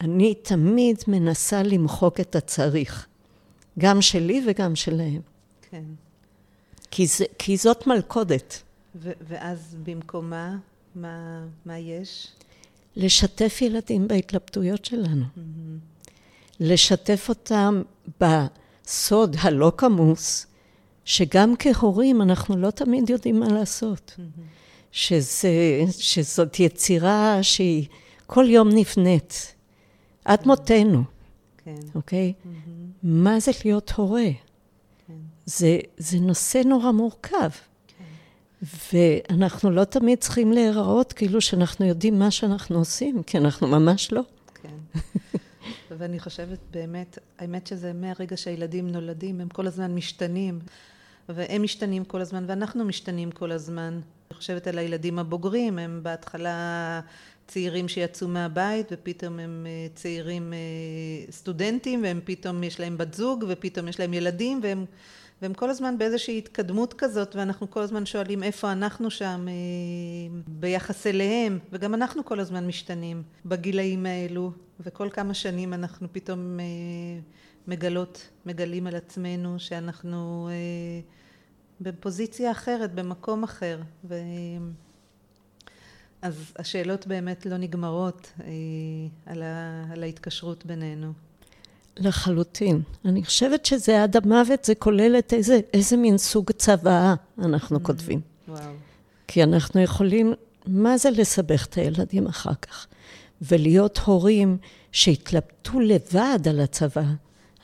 [0.00, 3.06] אני תמיד מנסה למחוק את הצריך,
[3.78, 5.20] גם שלי וגם שלהם.
[5.70, 5.84] כן.
[6.90, 8.62] כי, זה, כי זאת מלכודת.
[8.94, 10.56] ו- ואז במקומה,
[10.94, 12.28] מה, מה יש?
[12.96, 15.24] לשתף ילדים בהתלבטויות שלנו.
[15.24, 16.20] Mm-hmm.
[16.60, 17.82] לשתף אותם
[18.20, 20.46] בסוד הלא כמוס,
[21.04, 24.14] שגם כהורים אנחנו לא תמיד יודעים מה לעשות.
[24.16, 24.61] Mm-hmm.
[24.92, 25.50] שזה,
[25.90, 27.86] שזאת יצירה שהיא
[28.26, 29.54] כל יום נבנית,
[30.24, 30.46] עד.
[30.46, 31.04] מותנו,
[31.64, 31.74] כן.
[31.94, 32.32] אוקיי?
[32.32, 32.48] Mm-hmm.
[33.02, 34.28] מה זה להיות הורה?
[35.06, 35.14] כן.
[35.46, 37.50] זה, זה נושא נורא מורכב.
[37.86, 38.04] כן.
[38.92, 44.22] ואנחנו לא תמיד צריכים להיראות כאילו שאנחנו יודעים מה שאנחנו עושים, כי אנחנו ממש לא.
[44.62, 45.00] כן.
[45.98, 50.58] ואני חושבת באמת, האמת שזה מהרגע שהילדים נולדים, הם כל הזמן משתנים,
[51.28, 54.00] והם משתנים כל הזמן, ואנחנו משתנים כל הזמן.
[54.42, 57.00] חושבת על הילדים הבוגרים, הם בהתחלה
[57.46, 63.44] צעירים שיצאו מהבית ופתאום הם אה, צעירים אה, סטודנטים והם פתאום יש להם בת זוג
[63.48, 64.84] ופתאום יש להם ילדים והם,
[65.42, 69.54] והם כל הזמן באיזושהי התקדמות כזאת ואנחנו כל הזמן שואלים איפה אנחנו שם אה,
[70.46, 76.58] ביחס אליהם וגם אנחנו כל הזמן משתנים בגילאים האלו וכל כמה שנים אנחנו פתאום
[77.68, 80.48] מגלות, מגלים על עצמנו שאנחנו
[81.82, 83.80] בפוזיציה אחרת, במקום אחר.
[84.04, 84.14] ו...
[86.22, 88.46] אז השאלות באמת לא נגמרות אה,
[89.26, 89.84] על, ה...
[89.92, 91.12] על ההתקשרות בינינו.
[91.96, 92.82] לחלוטין.
[93.04, 97.82] אני חושבת שזה עד המוות, זה כולל את איזה, איזה מין סוג צוואה אנחנו mm-hmm.
[97.82, 98.20] כותבים.
[98.48, 98.60] וואו.
[99.28, 100.34] כי אנחנו יכולים,
[100.66, 102.86] מה זה לסבך את הילדים אחר כך?
[103.42, 104.56] ולהיות הורים
[104.92, 107.04] שהתלבטו לבד על הצבא.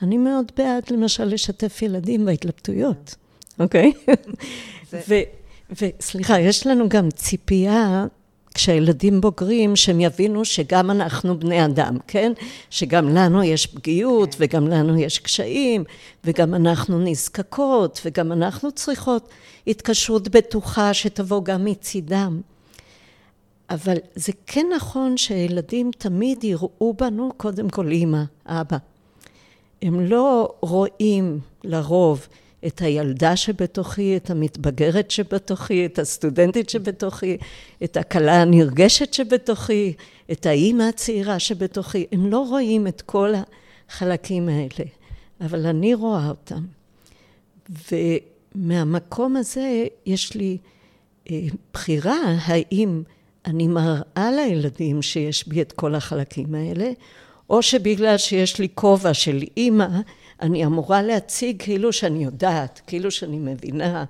[0.01, 3.15] אני מאוד בעד, למשל, לשתף ילדים בהתלבטויות,
[3.59, 3.93] אוקיי?
[5.71, 8.05] וסליחה, יש לנו גם ציפייה
[8.53, 12.31] כשהילדים בוגרים, שהם יבינו שגם אנחנו בני אדם, כן?
[12.69, 15.83] שגם לנו יש פגיעות, וגם לנו יש קשיים,
[16.23, 19.29] וגם אנחנו נזקקות, וגם אנחנו צריכות
[19.67, 22.41] התקשרות בטוחה שתבוא גם מצידם.
[23.69, 28.77] אבל זה כן נכון שילדים תמיד יראו בנו קודם כל אימא, אבא.
[29.81, 32.27] הם לא רואים לרוב
[32.67, 37.37] את הילדה שבתוכי, את המתבגרת שבתוכי, את הסטודנטית שבתוכי,
[37.83, 39.93] את הכלה הנרגשת שבתוכי,
[40.31, 42.05] את האימא הצעירה שבתוכי.
[42.11, 43.33] הם לא רואים את כל
[43.89, 44.89] החלקים האלה,
[45.41, 46.65] אבל אני רואה אותם.
[47.91, 50.57] ומהמקום הזה יש לי
[51.31, 51.41] אה,
[51.73, 53.03] בחירה האם
[53.45, 56.91] אני מראה לילדים שיש בי את כל החלקים האלה,
[57.49, 59.87] או שבגלל שיש לי כובע של אימא,
[60.41, 64.05] אני אמורה להציג כאילו שאני יודעת, כאילו שאני מבינה,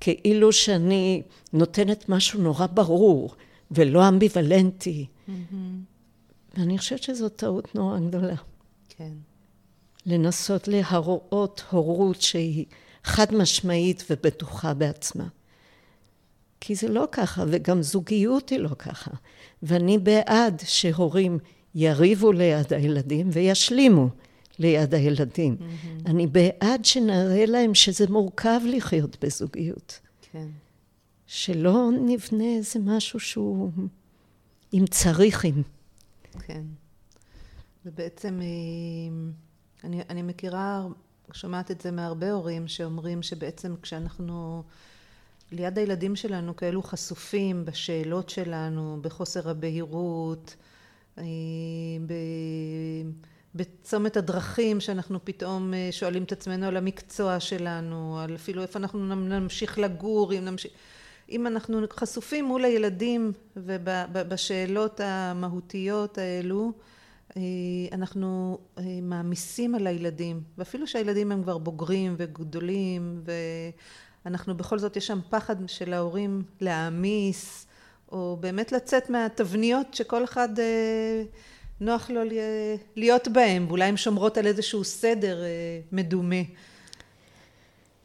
[0.00, 3.34] כאילו שאני נותנת משהו נורא ברור
[3.70, 5.06] ולא אמביוולנטי.
[5.06, 5.32] Mm-hmm.
[6.56, 8.34] ואני חושבת שזו טעות נורא גדולה.
[8.88, 9.12] כן.
[10.06, 12.64] לנסות להראות הורות שהיא
[13.04, 15.26] חד משמעית ובטוחה בעצמה.
[16.60, 19.10] כי זה לא ככה, וגם זוגיות היא לא ככה.
[19.62, 21.38] ואני בעד שהורים
[21.74, 24.08] יריבו ליד הילדים וישלימו.
[24.58, 25.56] ליד הילדים.
[25.60, 26.06] Mm-hmm.
[26.10, 30.00] אני בעד שנראה להם שזה מורכב לחיות בזוגיות.
[30.32, 30.48] כן.
[31.26, 33.70] שלא נבנה איזה משהו שהוא
[34.72, 35.62] עם צריכים.
[36.46, 36.62] כן.
[37.86, 38.46] ובעצם אה,
[39.84, 40.86] אני, אני מכירה,
[41.32, 44.62] שומעת את זה מהרבה הורים שאומרים שבעצם כשאנחנו
[45.52, 50.56] ליד הילדים שלנו כאלו חשופים בשאלות שלנו, בחוסר הבהירות,
[51.18, 51.24] אה,
[52.06, 52.12] ב...
[53.54, 59.14] בצומת הדרכים שאנחנו פתאום אה, שואלים את עצמנו על המקצוע שלנו, על אפילו איפה אנחנו
[59.16, 60.72] נמשיך לגור, אם נמשיך...
[61.30, 66.72] אם אנחנו חשופים מול הילדים ובשאלות המהותיות האלו,
[67.36, 67.42] אה,
[67.92, 73.22] אנחנו אה, מעמיסים על הילדים, ואפילו שהילדים הם כבר בוגרים וגדולים,
[74.24, 77.66] ואנחנו בכל זאת, יש שם פחד של ההורים להעמיס,
[78.12, 80.48] או באמת לצאת מהתבניות שכל אחד
[81.80, 82.20] נוח לו
[82.96, 85.48] להיות בהם, ואולי הן שומרות על איזשהו סדר אה,
[85.92, 86.42] מדומה.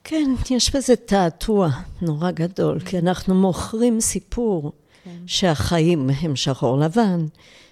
[0.04, 1.70] כן, יש בזה תעתוע
[2.02, 4.72] נורא גדול, כי אנחנו מוכרים סיפור
[5.04, 5.12] כן.
[5.28, 7.26] שהחיים הם שחור לבן,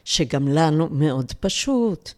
[0.06, 2.12] שגם לנו מאוד פשוט,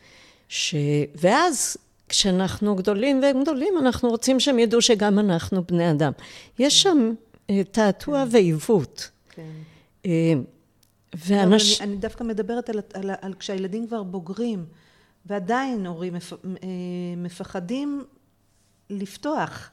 [0.50, 0.76] ש...
[1.16, 1.78] ואז
[2.10, 6.12] כשאנחנו גדולים והם גדולים, אנחנו רוצים שהם ידעו שגם אנחנו בני אדם.
[6.60, 7.12] יש שם
[7.50, 8.36] אה, תעתוע כן.
[8.36, 9.10] ועיוות.
[9.30, 9.42] כן.
[11.16, 11.82] ואנש...
[11.82, 14.66] אני, אני דווקא מדברת על, על, על, על כשהילדים כבר בוגרים,
[15.26, 16.38] ועדיין הורים מפ, אה,
[17.18, 18.04] מפחדים
[18.90, 19.72] לפתוח,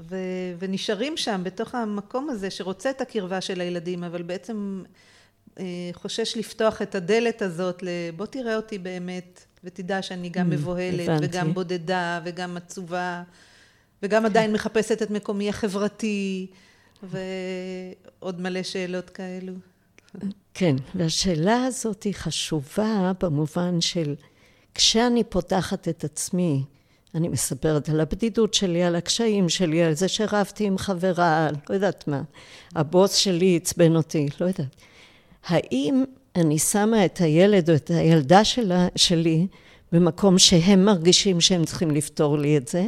[0.00, 0.16] ו,
[0.58, 4.82] ונשארים שם בתוך המקום הזה שרוצה את הקרבה של הילדים, אבל בעצם
[5.58, 11.08] אה, חושש לפתוח את הדלת הזאת לבוא תראה אותי באמת, ותדע שאני גם mm, מבוהלת,
[11.08, 11.26] הבנתי.
[11.26, 13.22] וגם בודדה, וגם עצובה,
[14.02, 16.46] וגם עדיין מחפשת את מקומי החברתי,
[18.22, 19.52] ועוד מלא שאלות כאלו.
[20.54, 24.14] כן, והשאלה הזאת היא חשובה במובן של
[24.74, 26.62] כשאני פותחת את עצמי,
[27.14, 32.08] אני מספרת על הבדידות שלי, על הקשיים שלי, על זה שרבתי עם חברה, לא יודעת
[32.08, 32.22] מה,
[32.74, 34.76] הבוס שלי עצבן אותי, לא יודעת.
[35.46, 36.04] האם
[36.36, 39.46] אני שמה את הילד או את הילדה שלה, שלי
[39.92, 42.86] במקום שהם מרגישים שהם צריכים לפתור לי את זה,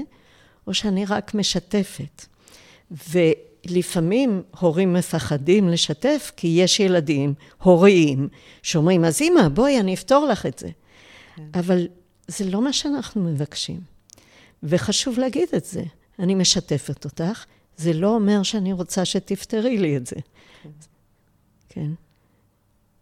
[0.67, 2.27] או שאני רק משתפת?
[2.93, 3.19] ו...
[3.67, 8.29] לפעמים הורים מפחדים לשתף, כי יש ילדים, הוריים,
[8.63, 10.69] שאומרים, אז אמא, בואי, אני אפתור לך את זה.
[11.37, 11.43] כן.
[11.55, 11.89] אבל
[12.29, 13.81] זה לא מה שאנחנו מבקשים.
[14.63, 15.83] וחשוב להגיד את זה.
[16.19, 17.45] אני משתפת אותך,
[17.77, 20.17] זה לא אומר שאני רוצה שתפתרי לי את זה.
[20.63, 20.71] כן.
[21.69, 21.91] כן.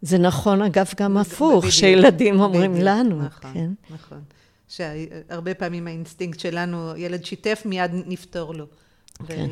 [0.03, 3.23] זה נכון, אגב, גם הפוך, בדיוק, שילדים אומרים בדיוק, לנו.
[3.23, 3.71] נכון, כן?
[3.91, 4.23] נכון.
[4.69, 8.67] שהרבה פעמים האינסטינקט שלנו, ילד שיתף, מיד נפתור לו.
[9.27, 9.49] כן.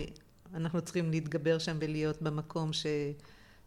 [0.57, 2.87] אנחנו צריכים להתגבר שם ולהיות במקום ש...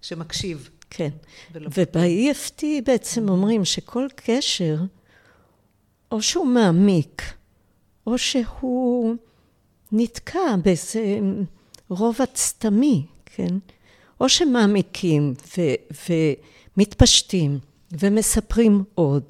[0.02, 0.70] שמקשיב.
[0.90, 1.10] כן.
[1.54, 4.78] וב-EFT בעצם אומרים שכל קשר,
[6.12, 7.22] או שהוא מעמיק,
[8.08, 9.16] או שהוא
[9.92, 11.20] נתקע באיזה
[11.90, 13.58] רובע סתמי, כן?
[14.22, 16.10] או שמעמיקים ו-
[16.78, 17.60] ומתפשטים
[18.00, 19.24] ומספרים עוד,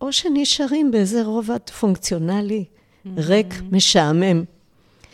[0.00, 2.64] או שנשארים באיזה רובע פונקציונלי,
[3.16, 4.44] ריק, משעמם.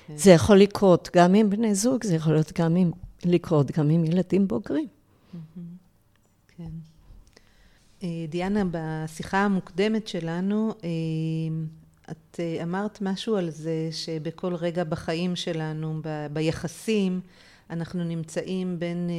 [0.09, 0.17] כן.
[0.17, 2.91] זה יכול לקרות גם עם בני זוג, זה יכול להיות גם עם,
[3.25, 4.89] לקרות גם עם ילדים בוגרים.
[6.57, 6.71] כן.
[8.03, 10.89] אה, דיאנה, בשיחה המוקדמת שלנו, אה,
[12.11, 17.21] את אה, אמרת משהו על זה שבכל רגע בחיים שלנו, ב, ביחסים,
[17.71, 19.11] אנחנו נמצאים בין,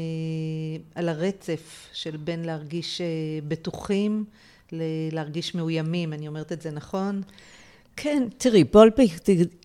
[0.96, 3.02] על הרצף של בין להרגיש
[3.48, 4.26] בטוחים
[4.72, 7.22] ללהרגיש מאוימים, אני אומרת את זה נכון?
[8.02, 9.10] כן, תראי, בולבי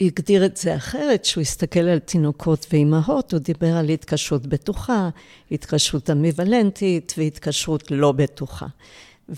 [0.01, 5.09] הגדיר את זה אחרת, שהוא הסתכל על תינוקות ואימהות, הוא דיבר על התקשרות בטוחה,
[5.51, 8.66] התקשרות אמביוולנטית והתקשרות לא בטוחה.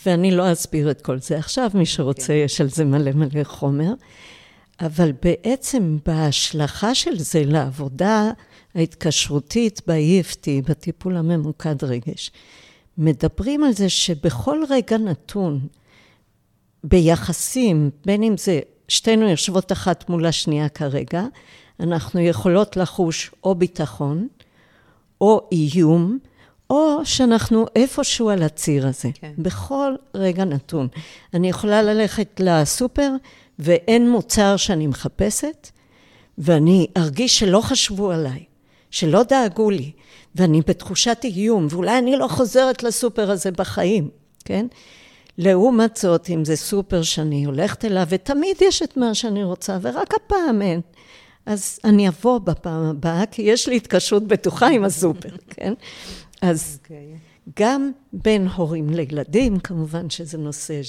[0.07, 2.27] ואני לא אסביר את כל זה עכשיו, מי שרוצה.
[2.27, 2.43] כן.
[2.45, 3.93] יש על זה מלא מלא חומר.
[4.81, 8.31] אבל בעצם בהשלכה של זה לעבודה
[8.75, 12.31] ההתקשרותית ב-EFT, בטיפול הממוקד רגש,
[12.99, 15.61] מדברים על זה שבכל רגע נתון,
[16.85, 21.25] ביחסים, בין אם זה שתינו יושבות אחת מול השנייה כרגע,
[21.81, 24.29] אנחנו יכולות לחוש או ביטחון,
[25.21, 26.19] או איום,
[26.71, 29.33] או שאנחנו איפשהו על הציר הזה, כן.
[29.39, 30.89] בכל רגע נתון.
[31.35, 33.13] אני יכולה ללכת לסופר
[33.59, 35.71] ואין מוצר שאני מחפשת,
[36.39, 38.45] ואני ארגיש שלא חשבו עליי,
[38.91, 39.93] שלא דאגו לי,
[40.35, 44.09] ואני בתחושת איום, ואולי אני לא חוזרת לסופר הזה בחיים,
[44.45, 44.67] כן?
[45.39, 50.15] לעומת זאת, אם זה סופר שאני הולכת אליו, ותמיד יש את מה שאני רוצה, ורק
[50.15, 50.81] הפעם אין,
[51.47, 55.75] אז אני אבוא בפעם הבאה, כי יש לי התקשרות בטוחה עם הסופר, כן?
[56.43, 56.85] אז okay.
[56.85, 57.17] אוקיי.
[57.59, 60.81] גם בין הורים לילדים, כמובן שזה נושא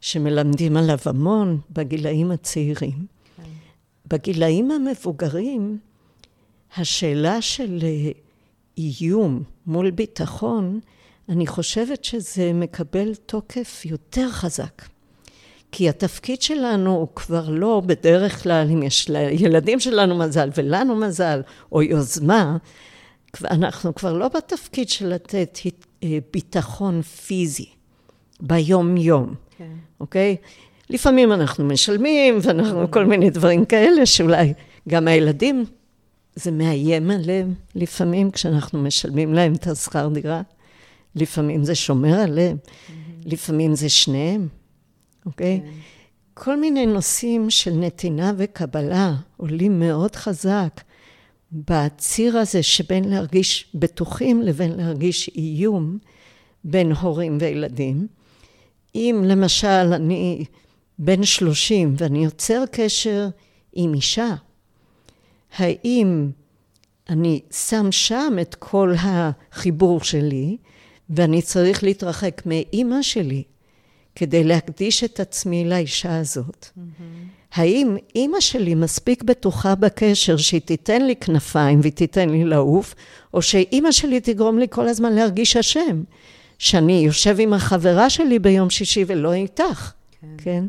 [0.00, 2.90] שמלמדים עליו המון בגילאים הצעירים.
[2.90, 3.42] Okay.
[3.42, 3.50] כן.
[4.06, 5.78] בגילאים המבוגרים,
[6.76, 8.10] השאלה של אה,
[8.78, 10.80] איום מול ביטחון,
[11.30, 14.82] אני חושבת שזה מקבל תוקף יותר חזק.
[15.72, 21.42] כי התפקיד שלנו הוא כבר לא בדרך כלל, אם יש לילדים שלנו מזל ולנו מזל,
[21.72, 22.56] או יוזמה,
[23.44, 25.58] אנחנו כבר לא בתפקיד של לתת
[26.02, 27.66] אה, ביטחון פיזי
[28.40, 29.72] ביום-יום, כן.
[30.00, 30.36] אוקיי?
[30.90, 34.52] לפעמים אנחנו משלמים, ואנחנו כל מיני דברים כאלה, שאולי
[34.88, 35.64] גם הילדים,
[36.34, 40.42] זה מאיים עליהם לפעמים כשאנחנו משלמים להם את השכר דירה.
[41.14, 42.92] לפעמים זה שומר עליהם, mm-hmm.
[43.24, 44.48] לפעמים זה שניהם,
[45.26, 45.60] אוקיי?
[45.64, 45.70] כן.
[46.34, 50.80] כל מיני נושאים של נתינה וקבלה עולים מאוד חזק
[51.52, 55.98] בציר הזה שבין להרגיש בטוחים לבין להרגיש איום
[56.64, 58.06] בין הורים וילדים.
[58.94, 60.44] אם למשל אני
[60.98, 63.28] בן שלושים ואני יוצר קשר
[63.72, 64.34] עם אישה,
[65.56, 66.30] האם
[67.08, 70.56] אני שם שם את כל החיבור שלי,
[71.10, 73.42] ואני צריך להתרחק מאימא שלי
[74.14, 76.66] כדי להקדיש את עצמי לאישה הזאת.
[76.66, 77.00] Mm-hmm.
[77.52, 82.94] האם אימא שלי מספיק בטוחה בקשר שהיא תיתן לי כנפיים והיא תיתן לי לעוף,
[83.34, 86.02] או שאימא שלי תגרום לי כל הזמן להרגיש אשם,
[86.58, 90.26] שאני יושב עם החברה שלי ביום שישי ולא איתך, כן?
[90.38, 90.64] כן?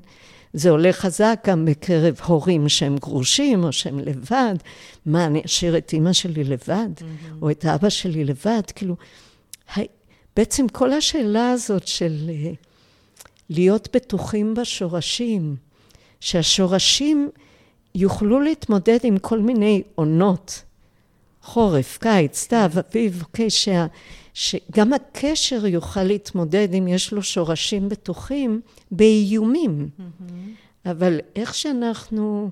[0.53, 4.55] זה עולה חזק גם בקרב הורים שהם גרושים או שהם לבד.
[5.05, 6.89] מה, אני אשאיר את אימא שלי לבד?
[6.97, 7.41] Mm-hmm.
[7.41, 8.61] או את אבא שלי לבד?
[8.75, 8.95] כאילו,
[10.35, 12.51] בעצם כל השאלה הזאת של אה,
[13.49, 15.55] להיות בטוחים בשורשים,
[16.19, 17.29] שהשורשים
[17.95, 20.63] יוכלו להתמודד עם כל מיני עונות,
[21.41, 23.85] חורף, קיץ, סתיו, אביב, אוקיי, שה,
[24.33, 29.89] שגם הקשר יוכל להתמודד אם יש לו שורשים בטוחים באיומים.
[29.99, 30.89] Mm-hmm.
[30.91, 32.49] אבל איך שאנחנו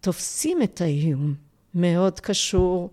[0.00, 1.34] תופסים את האיום
[1.74, 2.90] מאוד קשור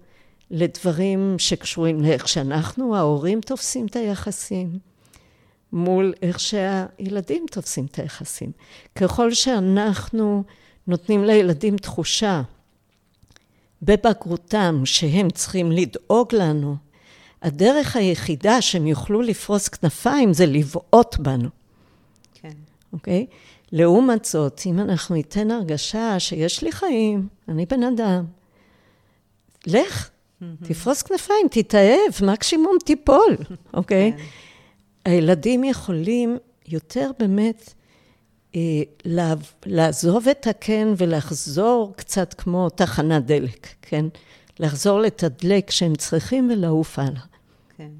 [0.54, 4.80] לדברים שקשורים לאיך שאנחנו, ההורים, תופסים את היחסים,
[5.72, 8.52] מול איך שהילדים תופסים את היחסים.
[8.96, 10.44] ככל שאנחנו
[10.88, 12.42] נותנים לילדים תחושה
[13.82, 16.76] בבגרותם שהם צריכים לדאוג לנו,
[17.42, 21.50] הדרך היחידה שהם יוכלו לפרוס כנפיים זה לבעוט בנו.
[22.34, 22.54] כן.
[22.94, 23.25] אוקיי?
[23.71, 28.25] לעומת זאת, אם אנחנו ניתן הרגשה שיש לי חיים, אני בן אדם,
[29.67, 30.13] לך.
[30.63, 33.37] תפרוס כנפיים, תתאהב, מקסימום תיפול,
[33.73, 34.12] אוקיי?
[34.15, 34.17] Okay?
[34.17, 34.23] כן.
[35.06, 36.37] הילדים יכולים
[36.67, 37.73] יותר באמת
[38.56, 38.62] אה,
[39.65, 44.06] לעזוב את הקן ולחזור קצת כמו תחנת דלק, כן?
[44.60, 47.21] לחזור לתדלק שהם צריכים ולעוף הלאה.
[47.77, 47.91] כן.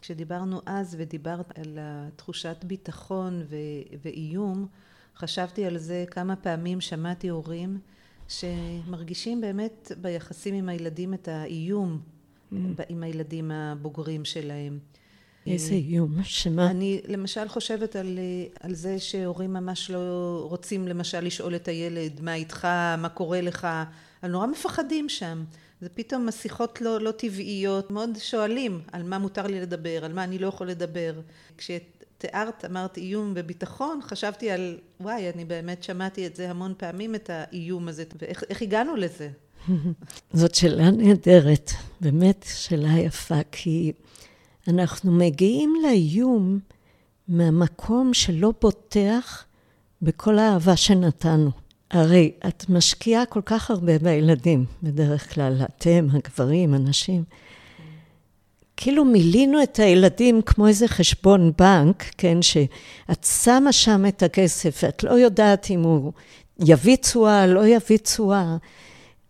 [0.00, 1.78] כשדיברנו אז ודיברת על
[2.16, 4.66] תחושת ביטחון ו- ואיום,
[5.16, 7.78] חשבתי על זה כמה פעמים, שמעתי הורים
[8.40, 12.00] שמרגישים באמת ביחסים עם הילדים את האיום
[12.52, 12.56] mm.
[12.88, 14.78] עם הילדים הבוגרים שלהם.
[15.46, 16.22] איזה איום?
[16.22, 16.70] שמה?
[16.70, 18.18] אני למשל חושבת על,
[18.60, 22.64] על זה שהורים ממש לא רוצים למשל לשאול את הילד מה איתך,
[22.98, 23.68] מה קורה לך,
[24.22, 25.44] נורא מפחדים שם.
[25.80, 30.24] זה פתאום השיחות לא, לא טבעיות, מאוד שואלים על מה מותר לי לדבר, על מה
[30.24, 31.20] אני לא יכול לדבר.
[32.22, 37.30] כשתיארת, אמרת איום וביטחון, חשבתי על וואי, אני באמת שמעתי את זה המון פעמים, את
[37.32, 39.28] האיום הזה, ואיך הגענו לזה?
[40.32, 41.70] זאת שאלה נהדרת,
[42.00, 43.92] באמת שאלה יפה, כי
[44.68, 46.58] אנחנו מגיעים לאיום
[47.28, 49.44] מהמקום שלא בוטח
[50.02, 51.50] בכל האהבה שנתנו.
[51.90, 57.24] הרי את משקיעה כל כך הרבה בילדים, בדרך כלל, אתם, הגברים, הנשים.
[58.82, 65.04] כאילו מילינו את הילדים כמו איזה חשבון בנק, כן, שאת שמה שם את הכסף, ואת
[65.04, 66.12] לא יודעת אם הוא
[66.58, 68.56] יביא תשואה, לא יביא תשואה.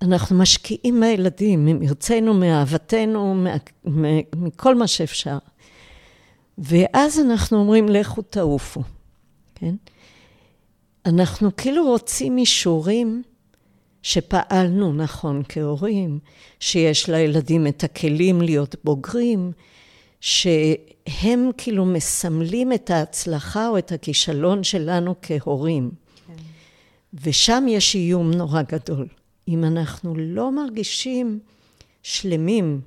[0.03, 3.35] אנחנו משקיעים בילדים, ממרצנו, מאהבתנו,
[3.85, 5.39] מה, מכל מה שאפשר.
[6.59, 8.83] ואז אנחנו אומרים, לכו תעופו,
[9.55, 9.75] כן?
[11.07, 13.23] אנחנו כאילו רוצים אישורים
[14.03, 16.19] שפעלנו נכון כהורים,
[16.61, 19.53] שיש לילדים את הכלים להיות בוגרים,
[20.21, 25.91] שהם כאילו מסמלים את ההצלחה או את הכישלון שלנו כהורים.
[26.27, 26.33] כן.
[27.23, 29.07] ושם יש איום נורא גדול.
[29.49, 31.39] אם אנחנו לא מרגישים
[32.03, 32.81] שלמים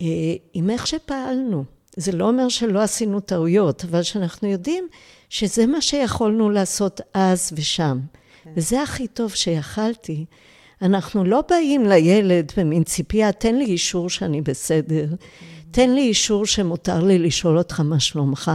[0.00, 0.06] אה,
[0.52, 1.64] עם איך שפעלנו,
[1.96, 4.88] זה לא אומר שלא עשינו טעויות, אבל שאנחנו יודעים
[5.30, 7.98] שזה מה שיכולנו לעשות אז ושם.
[8.46, 8.52] כן.
[8.56, 10.24] וזה הכי טוב שיכלתי.
[10.82, 15.06] אנחנו לא באים לילד במין ציפייה, תן לי אישור שאני בסדר,
[15.70, 18.50] תן לי אישור שמותר לי לשאול אותך מה שלומך,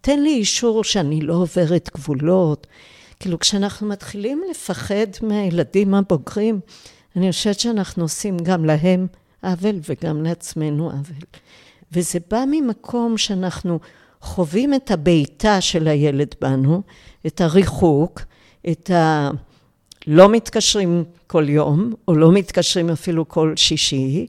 [0.00, 2.66] תן לי אישור שאני לא עוברת גבולות.
[3.20, 6.60] כאילו, כשאנחנו מתחילים לפחד מהילדים הבוגרים,
[7.16, 9.06] אני חושבת שאנחנו עושים גם להם
[9.42, 11.22] עוול וגם לעצמנו עוול.
[11.92, 13.78] וזה בא ממקום שאנחנו
[14.20, 16.82] חווים את הבעיטה של הילד בנו,
[17.26, 18.20] את הריחוק,
[18.70, 19.30] את ה...
[20.06, 24.26] לא מתקשרים כל יום, או לא מתקשרים אפילו כל שישי,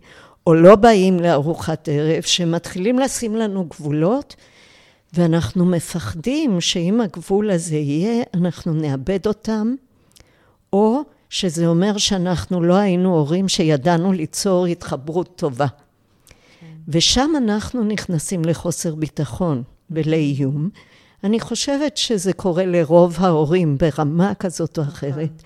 [0.47, 4.35] או לא באים לארוחת ערב, שמתחילים לשים לנו גבולות,
[5.13, 9.75] ואנחנו מפחדים שאם הגבול הזה יהיה, אנחנו נאבד אותם,
[10.73, 15.67] או שזה אומר שאנחנו לא היינו הורים שידענו ליצור התחברות טובה.
[16.59, 16.65] כן.
[16.87, 19.63] ושם אנחנו נכנסים לחוסר ביטחון.
[19.91, 20.69] ולאיום.
[21.23, 25.43] אני חושבת שזה קורה לרוב ההורים ברמה כזאת או אחרת.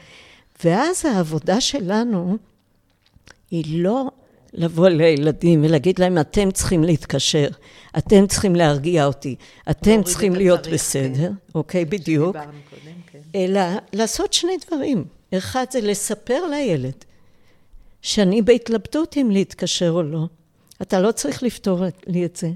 [0.64, 2.38] ואז העבודה שלנו
[3.52, 4.12] היא לא
[4.54, 7.48] לבוא לילדים ולהגיד להם, אתם צריכים להתקשר,
[7.98, 9.36] אתם צריכים להרגיע אותי,
[9.70, 11.34] אתם צריכים להיות בסדר, כן.
[11.56, 12.38] אוקיי, בדיוק.
[13.12, 13.20] כן.
[13.36, 13.62] אלא
[13.94, 15.06] לעשות שני דברים.
[15.38, 17.06] אחד זה לספר לילד
[18.02, 20.26] שאני בהתלבטות אם להתקשר או לא.
[20.82, 22.50] אתה לא צריך לפתור לי את זה.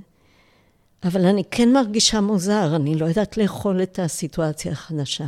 [1.03, 5.25] אבל אני כן מרגישה מוזר, אני לא יודעת לאכול את הסיטואציה החדשה.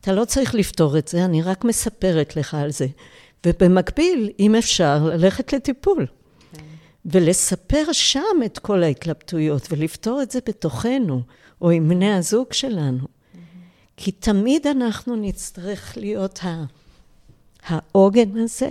[0.00, 2.86] אתה לא צריך לפתור את זה, אני רק מספרת לך על זה.
[3.46, 6.06] ובמקביל, אם אפשר, ללכת לטיפול.
[6.52, 6.62] כן.
[7.04, 11.22] ולספר שם את כל ההתלבטויות, ולפתור את זה בתוכנו,
[11.60, 12.98] או עם בני הזוג שלנו.
[12.98, 13.36] Mm-hmm.
[13.96, 16.40] כי תמיד אנחנו נצטרך להיות
[17.66, 18.70] העוגן הזה,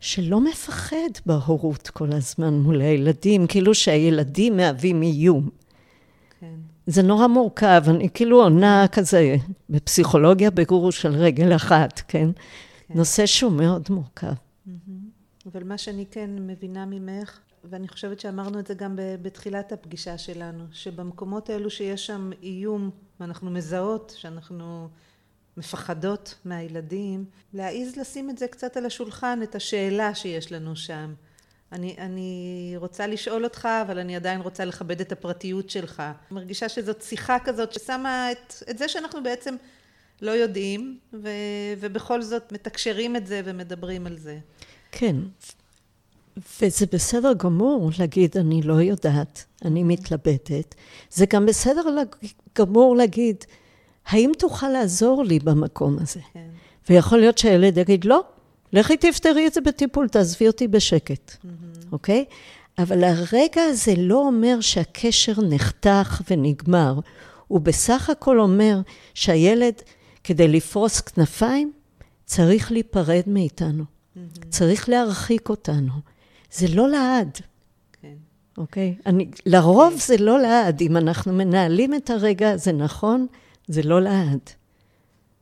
[0.00, 5.48] שלא מפחד בהורות כל הזמן מול הילדים, כאילו שהילדים מהווים איום.
[6.40, 6.54] כן.
[6.86, 9.36] זה נורא מורכב, אני כאילו עונה כזה
[9.70, 12.28] בפסיכולוגיה בגורו של רגל אחת, כן?
[12.88, 12.94] כן.
[12.94, 14.32] נושא שהוא מאוד מורכב.
[15.52, 20.64] אבל מה שאני כן מבינה ממך, ואני חושבת שאמרנו את זה גם בתחילת הפגישה שלנו,
[20.72, 22.90] שבמקומות האלו שיש שם איום,
[23.20, 24.88] ואנחנו מזהות, שאנחנו
[25.58, 31.14] מפחדות מהילדים, להעיז לשים את זה קצת על השולחן, את השאלה שיש לנו שם.
[31.72, 36.02] אני, אני רוצה לשאול אותך, אבל אני עדיין רוצה לכבד את הפרטיות שלך.
[36.30, 39.54] מרגישה שזאת שיחה כזאת ששמה את, את זה שאנחנו בעצם
[40.22, 41.28] לא יודעים, ו,
[41.80, 44.38] ובכל זאת מתקשרים את זה ומדברים על זה.
[44.92, 45.16] כן,
[46.62, 50.74] וזה בסדר גמור להגיד, אני לא יודעת, אני מתלבטת.
[51.10, 51.82] זה גם בסדר
[52.58, 53.44] גמור להגיד,
[54.08, 56.20] האם תוכל לעזור לי במקום הזה?
[56.32, 56.48] כן.
[56.90, 58.20] ויכול להיות שהילד יגיד, לא,
[58.72, 61.86] לכי תפתרי את זה בטיפול, תעזבי אותי בשקט, mm-hmm.
[61.92, 62.24] אוקיי?
[62.78, 66.98] אבל הרגע הזה לא אומר שהקשר נחתך ונגמר.
[67.48, 68.80] הוא בסך הכל אומר
[69.14, 69.74] שהילד,
[70.24, 71.72] כדי לפרוס כנפיים,
[72.24, 73.84] צריך להיפרד מאיתנו.
[73.84, 74.20] Mm-hmm.
[74.48, 75.92] צריך להרחיק אותנו.
[76.52, 77.38] זה לא לעד.
[78.02, 78.14] כן.
[78.58, 78.94] אוקיי?
[79.06, 79.98] אני, לרוב כן.
[79.98, 80.80] זה לא לעד.
[80.80, 83.26] אם אנחנו מנהלים את הרגע הזה נכון,
[83.68, 84.50] זה לא לעד.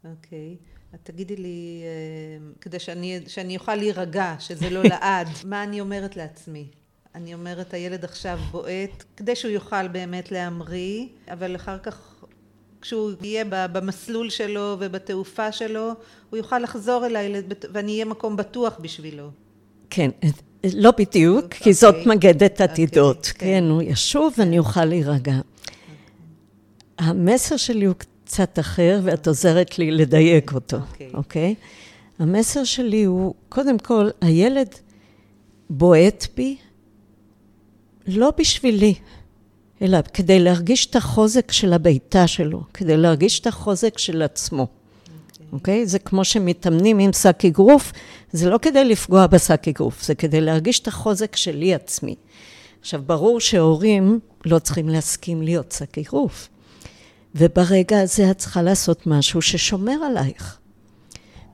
[0.04, 0.56] אוקיי.
[0.60, 0.76] Okay.
[1.02, 6.68] תגידי לי, אה, כדי שאני, שאני אוכל להירגע, שזה לא לעד, מה אני אומרת לעצמי?
[7.14, 12.24] אני אומרת, הילד עכשיו בועט, כדי שהוא יוכל באמת להמריא, אבל אחר כך
[12.80, 15.92] כשהוא יהיה במסלול שלו ובתעופה שלו,
[16.30, 17.32] הוא יוכל לחזור אליי
[17.72, 19.30] ואני אהיה מקום בטוח בשבילו.
[19.90, 20.10] כן,
[20.74, 21.64] לא בדיוק, okay.
[21.64, 22.06] כי זאת אוקיי.
[22.16, 23.26] מגדת אוקיי, עתידות.
[23.26, 25.34] Okay, כן, כן, הוא ישוב ואני אוכל להירגע.
[26.98, 27.94] המסר שלי הוא
[28.26, 31.08] קצת אחר, ואת עוזרת לי לדייק אותו, אוקיי?
[31.12, 31.16] Okay.
[31.16, 31.54] אוקיי?
[31.58, 32.22] Okay?
[32.22, 34.68] המסר שלי הוא, קודם כל, הילד
[35.70, 36.56] בועט בי
[38.06, 38.94] לא בשבילי,
[39.82, 44.66] אלא כדי להרגיש את החוזק של הביתה שלו, כדי להרגיש את החוזק של עצמו.
[45.52, 45.82] אוקיי?
[45.82, 45.86] Okay.
[45.86, 45.88] Okay?
[45.88, 47.92] זה כמו שמתאמנים עם שק אגרוף,
[48.32, 52.14] זה לא כדי לפגוע בשק אגרוף, זה כדי להרגיש את החוזק שלי עצמי.
[52.80, 56.48] עכשיו, ברור שהורים לא צריכים להסכים להיות שק אגרוף.
[57.36, 60.58] וברגע הזה את צריכה לעשות משהו ששומר עלייך.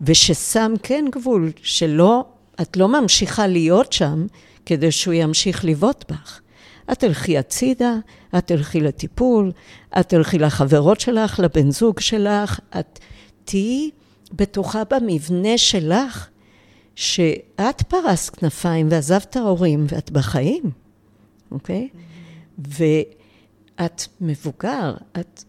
[0.03, 2.25] וששם כן גבול, שלא,
[2.61, 4.27] את לא ממשיכה להיות שם
[4.67, 6.41] כדי שהוא ימשיך לבעוט בך.
[6.93, 7.95] את תלכי הצידה,
[8.39, 9.53] את תלכי לטיפול,
[10.01, 12.99] את תלכי לחברות שלך, לבן זוג שלך, את
[13.45, 13.91] תהיי
[14.33, 16.29] בטוחה במבנה שלך,
[16.95, 20.63] שאת פרסת כנפיים ועזבת ההורים ואת בחיים,
[21.51, 21.89] אוקיי?
[22.59, 25.45] ואת מבוגר, את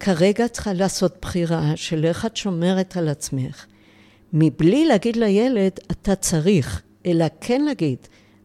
[0.00, 3.66] כרגע צריכה לעשות בחירה של איך את שומרת על עצמך,
[4.32, 7.98] מבלי להגיד לילד, אתה צריך, אלא כן להגיד,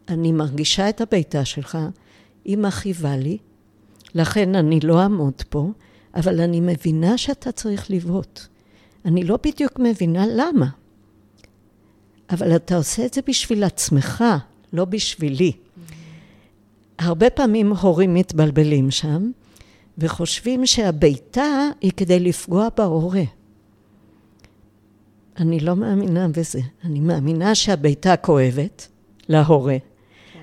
[0.09, 1.77] אני מרגישה את הביתה שלך,
[2.45, 3.37] היא מכאיבה לי,
[4.15, 5.71] לכן אני לא אעמוד פה,
[6.15, 8.39] אבל אני מבינה שאתה צריך לבעוט.
[9.05, 10.67] אני לא בדיוק מבינה למה,
[12.29, 14.23] אבל אתה עושה את זה בשביל עצמך,
[14.73, 15.51] לא בשבילי.
[16.99, 19.31] הרבה פעמים הורים מתבלבלים שם,
[19.97, 23.23] וחושבים שהביתה היא כדי לפגוע בהורה.
[25.37, 26.59] אני לא מאמינה בזה.
[26.83, 28.87] אני מאמינה שהביתה כואבת
[29.29, 29.77] להורה,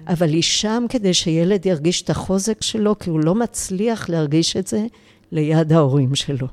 [0.06, 4.66] אבל היא שם כדי שילד ירגיש את החוזק שלו, כי הוא לא מצליח להרגיש את
[4.66, 4.86] זה
[5.32, 6.46] ליד ההורים שלו.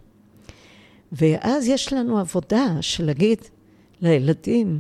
[1.12, 3.38] ואז יש לנו עבודה של להגיד
[4.02, 4.80] לילדים,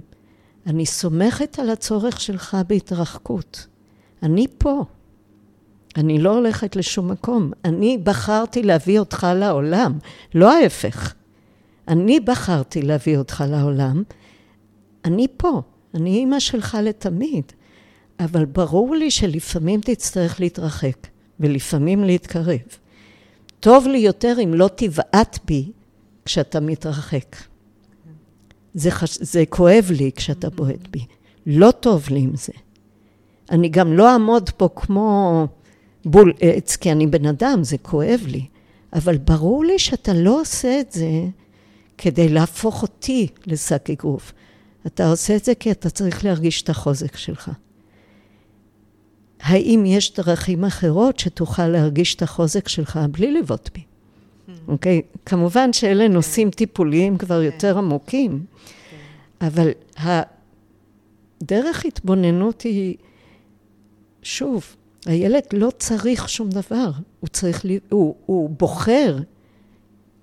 [0.67, 3.67] אני סומכת על הצורך שלך בהתרחקות.
[4.23, 4.83] אני פה.
[5.97, 7.51] אני לא הולכת לשום מקום.
[7.65, 9.97] אני בחרתי להביא אותך לעולם,
[10.35, 11.13] לא ההפך.
[11.87, 14.03] אני בחרתי להביא אותך לעולם.
[15.05, 15.61] אני פה.
[15.93, 17.51] אני אימא שלך לתמיד.
[18.19, 21.07] אבל ברור לי שלפעמים תצטרך להתרחק,
[21.39, 22.59] ולפעמים להתקרב.
[23.59, 25.71] טוב לי יותר אם לא תבעט בי
[26.25, 27.35] כשאתה מתרחק.
[28.73, 29.17] זה, חש...
[29.21, 31.05] זה כואב לי כשאתה בועט בי.
[31.45, 32.53] לא טוב לי עם זה.
[33.51, 35.47] אני גם לא אעמוד פה כמו
[36.05, 38.45] בול עץ, כי אני בן אדם, זה כואב לי.
[38.93, 41.09] אבל ברור לי שאתה לא עושה את זה
[41.97, 44.33] כדי להפוך אותי לשק אגרוף.
[44.87, 47.51] אתה עושה את זה כי אתה צריך להרגיש את החוזק שלך.
[49.41, 53.81] האם יש דרכים אחרות שתוכל להרגיש את החוזק שלך בלי לבעוט בי?
[53.81, 54.51] Hmm.
[54.67, 55.01] אוקיי?
[55.03, 55.17] Okay?
[55.25, 56.13] כמובן שאלה כן.
[56.13, 57.45] נושאים טיפוליים כבר כן.
[57.45, 58.45] יותר עמוקים,
[58.89, 59.47] כן.
[59.47, 59.69] אבל
[61.41, 62.95] הדרך התבוננות היא,
[64.23, 64.75] שוב,
[65.05, 69.17] הילד לא צריך שום דבר, הוא צריך, הוא, הוא בוחר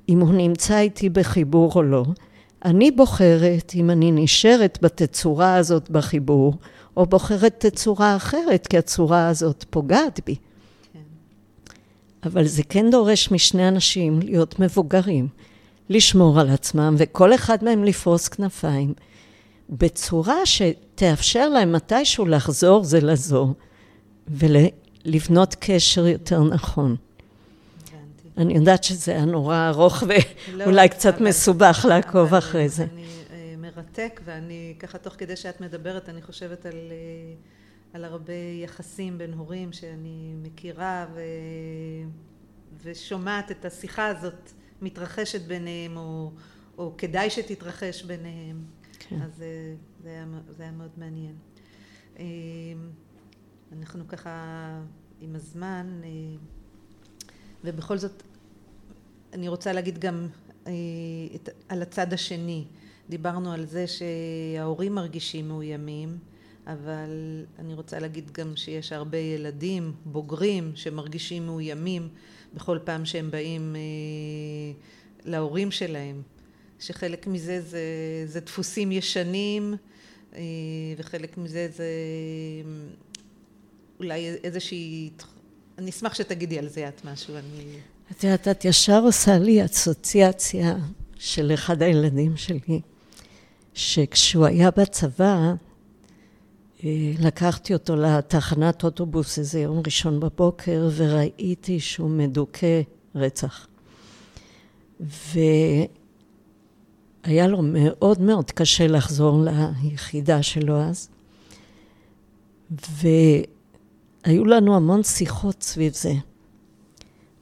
[0.09, 2.05] אם הוא נמצא איתי בחיבור או לא.
[2.65, 6.55] אני בוחרת אם אני נשארת בתצורה הזאת בחיבור,
[6.97, 10.35] או בוחרת תצורה אחרת, כי הצורה הזאת פוגעת בי.
[10.93, 10.99] כן.
[12.25, 15.29] אבל זה כן דורש משני אנשים להיות מבוגרים,
[15.89, 18.95] לשמור על עצמם, וכל אחד מהם לפרוס כנפיים,
[19.71, 23.55] בצורה שתאפשר להם מתישהו לחזור זה לזו,
[24.29, 26.97] ולבנות קשר יותר נכון.
[28.37, 30.03] אני יודעת שזה היה נורא ארוך
[30.59, 32.85] ואולי לא, קצת מסובך לעקוב אחרי זה.
[32.85, 37.35] אני מרתק, ואני ככה תוך כדי שאת מדברת, אני חושבת על, אה,
[37.93, 41.21] על הרבה יחסים בין הורים שאני מכירה ו,
[42.85, 44.53] ושומעת את השיחה הזאת
[44.83, 46.31] מתרחשת ביניהם, או,
[46.79, 48.65] או כדאי שתתרחש ביניהם.
[48.99, 49.17] כן.
[49.23, 50.25] אז אה, זה היה,
[50.57, 51.35] זה היה מאוד מעניין.
[53.75, 54.31] אה, אנחנו ככה
[55.21, 56.01] עם הזמן,
[57.65, 58.23] ובכל זאת
[59.33, 60.29] אני רוצה להגיד גם
[61.69, 62.65] על הצד השני.
[63.09, 66.19] דיברנו על זה שההורים מרגישים מאוימים,
[66.67, 72.09] אבל אני רוצה להגיד גם שיש הרבה ילדים בוגרים שמרגישים מאוימים
[72.55, 73.81] בכל פעם שהם באים אה,
[75.25, 76.23] להורים שלהם,
[76.81, 77.83] שחלק מזה זה,
[78.27, 79.75] זה דפוסים ישנים
[80.35, 80.41] אה,
[80.99, 81.89] וחלק מזה זה
[84.05, 85.11] אולי איזושהי,
[85.79, 87.65] אני אשמח שתגידי על זה את משהו, אני...
[88.11, 90.77] את יודעת, את ישר עושה לי אסוציאציה
[91.19, 92.81] של אחד הילדים שלי.
[93.75, 95.55] שכשהוא היה בצבא,
[97.19, 102.81] לקחתי אותו לתחנת אוטובוס איזה יום ראשון בבוקר, וראיתי שהוא מדוכא
[103.15, 103.67] רצח.
[105.01, 105.87] והיה
[107.47, 111.09] לו מאוד מאוד קשה לחזור ליחידה שלו אז.
[114.25, 116.13] והיו לנו המון שיחות סביב זה.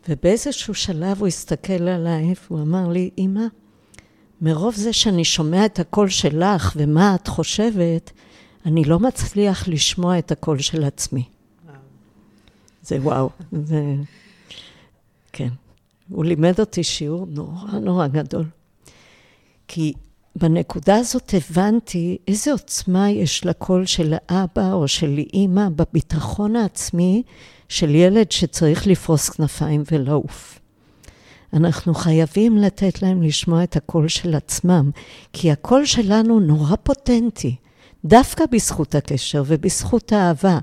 [0.09, 3.45] ובאיזשהו שלב הוא הסתכל עליי והוא אמר לי, אמא,
[4.41, 8.11] מרוב זה שאני שומע את הקול שלך ומה את חושבת,
[8.67, 11.25] אני לא מצליח לשמוע את הקול של עצמי.
[11.67, 11.79] וואו.
[12.83, 13.95] זה וואו, זה...
[15.33, 15.49] כן.
[16.09, 18.45] הוא לימד אותי שיעור נורא נורא גדול.
[19.69, 19.93] כי
[20.37, 27.23] בנקודה הזאת הבנתי איזה עוצמה יש לקול של האבא או של אימא בביטחון העצמי
[27.69, 30.59] של ילד שצריך לפרוס כנפיים ולעוף.
[31.53, 34.91] אנחנו חייבים לתת להם לשמוע את הקול של עצמם,
[35.33, 37.57] כי הקול שלנו נורא פוטנטי,
[38.05, 40.59] דווקא בזכות הקשר ובזכות האהבה.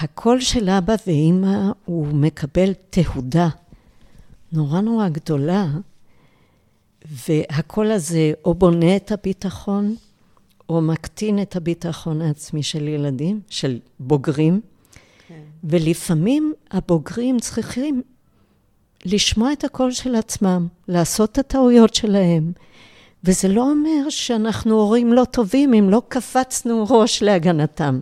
[0.00, 3.48] הקול של אבא ואימא הוא מקבל תהודה
[4.52, 5.66] נורא נורא גדולה,
[7.04, 9.96] והקול הזה או בונה את הביטחון,
[10.68, 14.60] או מקטין את הביטחון העצמי של ילדים, של בוגרים.
[15.28, 15.34] כן.
[15.64, 18.02] ולפעמים הבוגרים צריכים
[19.04, 22.52] לשמוע את הקול של עצמם, לעשות את הטעויות שלהם.
[23.24, 28.00] וזה לא אומר שאנחנו הורים לא טובים אם לא קפצנו ראש להגנתם.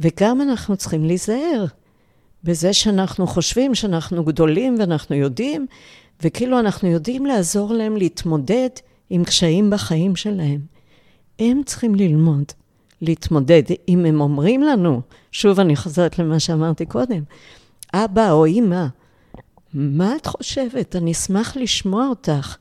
[0.00, 1.64] וגם אנחנו צריכים להיזהר
[2.44, 5.66] בזה שאנחנו חושבים שאנחנו גדולים ואנחנו יודעים,
[6.22, 8.68] וכאילו אנחנו יודעים לעזור להם להתמודד
[9.10, 10.60] עם קשיים בחיים שלהם.
[11.38, 12.44] הם צריכים ללמוד
[13.02, 13.62] להתמודד.
[13.88, 15.00] אם הם אומרים לנו,
[15.32, 17.22] שוב אני חוזרת למה שאמרתי קודם,
[17.94, 18.86] אבא או אימא,
[19.74, 20.96] מה את חושבת?
[20.96, 22.56] אני אשמח לשמוע אותך.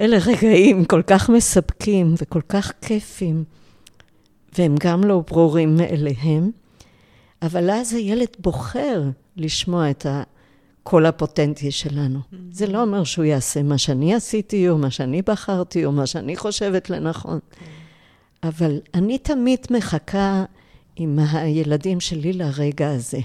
[0.00, 3.44] אלה רגעים כל כך מספקים וכל כך כיפים,
[4.58, 6.50] והם גם לא ברורים מאליהם,
[7.42, 9.02] אבל אז הילד בוחר
[9.36, 10.06] לשמוע את
[10.84, 12.18] הקול הפוטנטי שלנו.
[12.18, 12.36] Mm-hmm.
[12.50, 16.36] זה לא אומר שהוא יעשה מה שאני עשיתי, או מה שאני בחרתי, או מה שאני
[16.36, 17.38] חושבת לנכון.
[17.38, 17.64] Mm-hmm.
[18.42, 20.44] אבל אני תמיד מחכה
[20.96, 23.18] עם הילדים שלי לרגע הזה.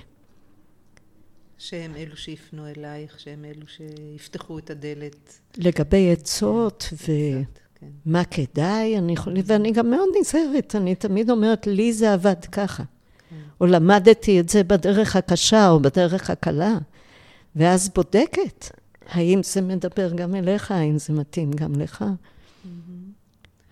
[1.57, 5.39] שהם אלו שיפנו אלייך, שהם אלו שיפתחו את הדלת.
[5.57, 8.45] לגבי עצות ומה כן.
[8.45, 12.83] כדאי, אני יכולה, ואני גם מאוד נזהרת, אני תמיד אומרת, לי זה עבד ככה.
[13.29, 13.35] כן.
[13.61, 16.77] או למדתי את זה בדרך הקשה או בדרך הקלה,
[17.59, 18.65] ואז בודקת
[19.09, 22.05] האם זה מדבר גם אליך, האם זה מתאים גם לך.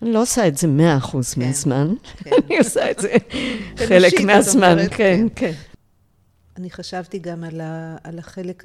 [0.02, 1.40] אני לא עושה את זה מאה אחוז כן.
[1.40, 1.94] מהזמן,
[2.26, 3.16] אני עושה את זה
[3.88, 5.52] חלק מהזמן, כן, כן.
[6.56, 8.64] אני חשבתי גם על, ה, על החלק,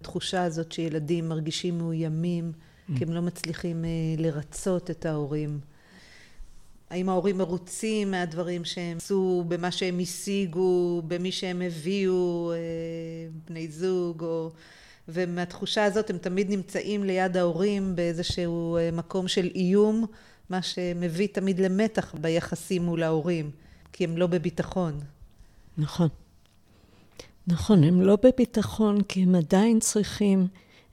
[0.00, 2.98] התחושה הזאת שילדים מרגישים מאוימים, mm.
[2.98, 5.60] כי הם לא מצליחים אה, לרצות את ההורים.
[6.92, 12.56] האם ההורים מרוצים מהדברים שהם עשו, במה שהם השיגו, במי שהם הביאו, אה,
[13.48, 14.50] בני זוג, או...
[15.08, 20.06] ומהתחושה הזאת הם תמיד נמצאים ליד ההורים באיזשהו אה, מקום של איום,
[20.50, 23.50] מה שמביא תמיד למתח ביחסים מול ההורים,
[23.92, 25.00] כי הם לא בביטחון.
[25.78, 26.08] נכון.
[27.46, 30.46] נכון, הם לא בביטחון כי הם עדיין צריכים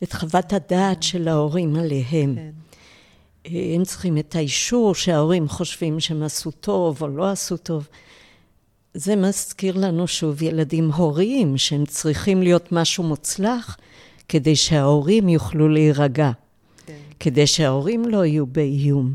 [0.04, 2.36] את חוות הדעת של ההורים עליהם.
[2.36, 2.69] כן.
[3.76, 7.88] הם צריכים את האישור שההורים חושבים שהם עשו טוב או לא עשו טוב.
[8.94, 13.78] זה מזכיר לנו שוב ילדים הוריים, שהם צריכים להיות משהו מוצלח
[14.30, 16.32] כדי שההורים יוכלו להירגע,
[16.86, 16.94] כן.
[17.20, 19.14] כדי שההורים לא יהיו באיום.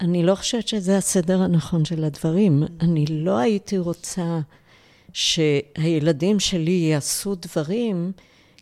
[0.00, 2.62] אני לא חושבת שזה הסדר הנכון של הדברים.
[2.62, 2.84] Mm.
[2.84, 4.40] אני לא הייתי רוצה
[5.12, 8.12] שהילדים שלי יעשו דברים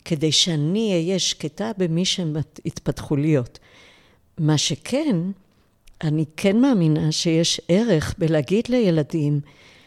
[0.05, 2.35] כדי שאני אהיה שקטה במי שהם
[2.65, 3.59] יתפתחו להיות.
[4.39, 5.17] מה שכן,
[6.03, 9.39] אני כן מאמינה שיש ערך בלהגיד לילדים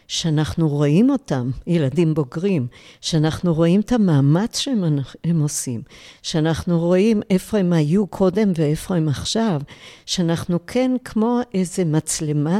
[0.07, 2.67] שאנחנו רואים אותם, ילדים בוגרים,
[3.01, 5.81] שאנחנו רואים את המאמץ שהם עושים,
[6.21, 9.61] שאנחנו רואים איפה הם היו קודם ואיפה הם עכשיו,
[10.05, 12.59] שאנחנו כן כמו איזה מצלמה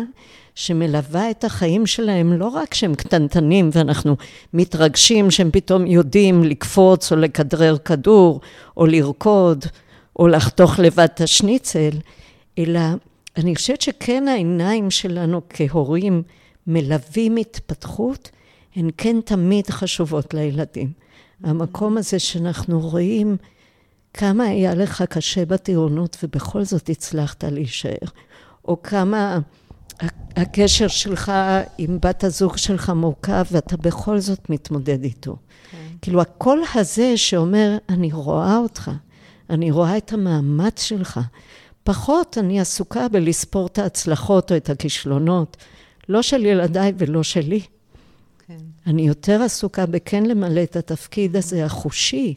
[0.55, 4.15] שמלווה את החיים שלהם, לא רק שהם קטנטנים ואנחנו
[4.53, 8.41] מתרגשים שהם פתאום יודעים לקפוץ או לכדרר כדור,
[8.77, 9.65] או לרקוד,
[10.19, 11.89] או לחתוך לבד את השניצל,
[12.57, 12.79] אלא
[13.37, 16.23] אני חושבת שכן העיניים שלנו כהורים
[16.67, 18.29] מלווים התפתחות,
[18.75, 20.91] הן כן תמיד חשובות לילדים.
[21.43, 23.37] המקום הזה שאנחנו רואים
[24.13, 28.07] כמה היה לך קשה בטירונות ובכל זאת הצלחת להישאר,
[28.65, 29.39] או כמה
[30.35, 31.31] הקשר שלך
[31.77, 35.35] עם בת הזוג שלך מורכב ואתה בכל זאת מתמודד איתו.
[35.71, 35.77] כן.
[36.01, 38.91] כאילו הקול הזה שאומר, אני רואה אותך,
[39.49, 41.19] אני רואה את המאמץ שלך.
[41.83, 45.57] פחות אני עסוקה בלספור את ההצלחות או את הכישלונות.
[46.09, 47.61] לא של ילדיי ולא שלי.
[48.47, 48.57] כן.
[48.87, 52.33] אני יותר עסוקה בכן למלא את התפקיד הזה החושי,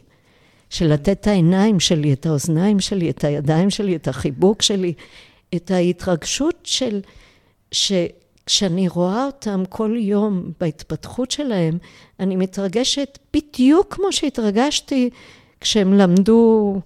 [0.69, 4.93] של לתת את העיניים שלי, את האוזניים שלי, את הידיים שלי, את החיבוק שלי,
[5.55, 7.01] את ההתרגשות של...
[7.71, 11.77] שכשאני רואה אותם כל יום בהתפתחות שלהם,
[12.19, 15.09] אני מתרגשת בדיוק כמו שהתרגשתי
[15.61, 16.79] כשהם למדו.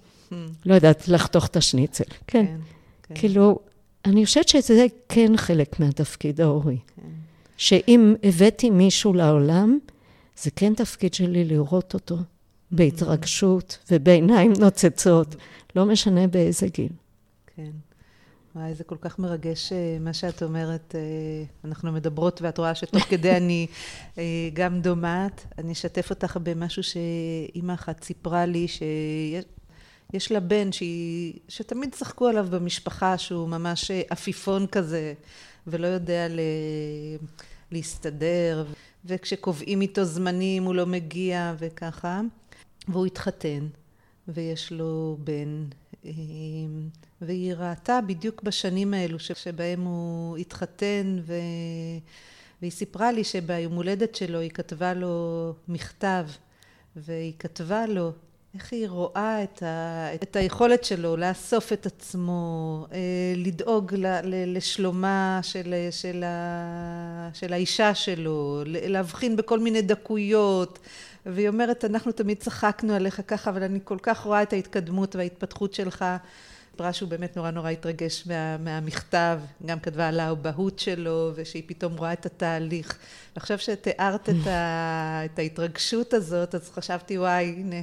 [0.65, 2.03] לא יודעת, לחתוך את השניצל.
[2.03, 2.45] כן.
[2.45, 2.57] כן,
[3.03, 3.15] כן.
[3.15, 3.59] כאילו,
[4.05, 6.77] אני חושבת שזה כן חלק מהתפקיד ההורי.
[6.95, 7.07] כן.
[7.57, 9.79] שאם הבאתי מישהו לעולם,
[10.37, 12.17] זה כן תפקיד שלי לראות אותו
[12.71, 15.35] בהתרגשות ובעיניים נוצצות,
[15.75, 16.91] לא משנה באיזה גיל.
[17.55, 17.71] כן.
[18.55, 20.95] וואי, זה כל כך מרגש אה, מה שאת אומרת.
[20.95, 23.67] אה, אנחנו מדברות ואת רואה שתוך כדי אני
[24.17, 24.23] אה,
[24.53, 25.45] גם דומעת.
[25.57, 29.45] אני אשתף אותך במשהו שאימא אחת סיפרה לי, שיש
[30.31, 35.13] לה בן שהיא, שתמיד צחקו עליו במשפחה, שהוא ממש עפיפון כזה,
[35.67, 36.39] ולא יודע ל...
[37.71, 38.65] להסתדר,
[39.05, 42.21] וכשקובעים איתו זמנים הוא לא מגיע וככה.
[42.87, 43.67] והוא התחתן,
[44.27, 45.65] ויש לו בן,
[47.21, 51.33] והיא ראתה בדיוק בשנים האלו שבהם הוא התחתן, ו...
[52.61, 56.25] והיא סיפרה לי שביום הולדת שלו היא כתבה לו מכתב,
[56.95, 58.11] והיא כתבה לו
[58.55, 62.97] איך היא רואה את, ה, את היכולת שלו לאסוף את עצמו, אה,
[63.35, 70.79] לדאוג לשלומה של, של, ה, של האישה שלו, להבחין בכל מיני דקויות,
[71.25, 75.73] והיא אומרת, אנחנו תמיד צחקנו עליך ככה, אבל אני כל כך רואה את ההתקדמות וההתפתחות
[75.73, 76.05] שלך.
[76.71, 81.97] סיפרה שהוא באמת נורא נורא התרגש מה, מהמכתב, גם כתבה על האבהות שלו, ושהיא פתאום
[81.97, 82.97] רואה את התהליך.
[83.35, 87.81] ועכשיו שתיארת את, ה, את ההתרגשות הזאת, אז חשבתי, וואי, הנה,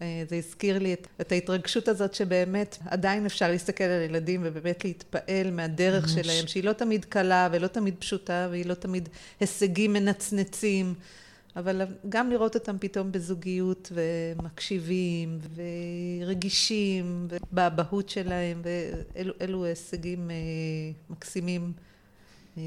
[0.00, 5.50] זה הזכיר לי את, את ההתרגשות הזאת שבאמת עדיין אפשר להסתכל על ילדים ובאמת להתפעל
[5.50, 6.12] מהדרך ממש.
[6.12, 9.08] שלהם, שהיא לא תמיד קלה ולא תמיד פשוטה והיא לא תמיד
[9.40, 10.94] הישגים מנצנצים.
[11.56, 15.38] אבל גם לראות אותם פתאום בזוגיות ומקשיבים
[16.22, 20.36] ורגישים באבהות שלהם ואלו הישגים אה,
[21.10, 21.72] מקסימים
[22.58, 22.62] אה,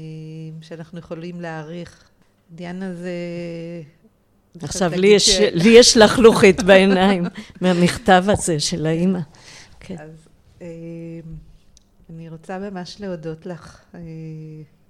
[0.60, 2.08] שאנחנו יכולים להעריך.
[2.54, 3.12] דיאנה זה...
[4.62, 5.40] עכשיו לי יש, ש...
[5.40, 7.24] לי יש לחלוכית בעיניים
[7.60, 9.20] מהמכתב הזה של האימא.
[9.80, 9.96] כן.
[9.98, 10.10] אז
[10.62, 10.66] אה,
[12.10, 13.80] אני רוצה ממש להודות לך.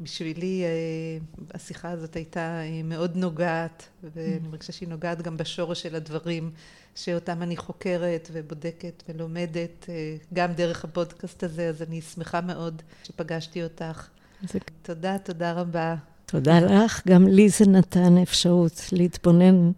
[0.01, 1.19] בשבילי אה,
[1.55, 6.51] השיחה הזאת הייתה אה, מאוד נוגעת, ואני מרגישה שהיא נוגעת גם בשורש של הדברים
[6.95, 13.65] שאותם אני חוקרת ובודקת ולומדת, אה, גם דרך הפודקאסט הזה, אז אני שמחה מאוד שפגשתי
[13.65, 14.09] אותך.
[14.43, 14.59] זה...
[14.83, 15.95] תודה, תודה רבה.
[16.27, 17.03] תודה לך.
[17.09, 19.71] גם לי זה נתן אפשרות להתבונן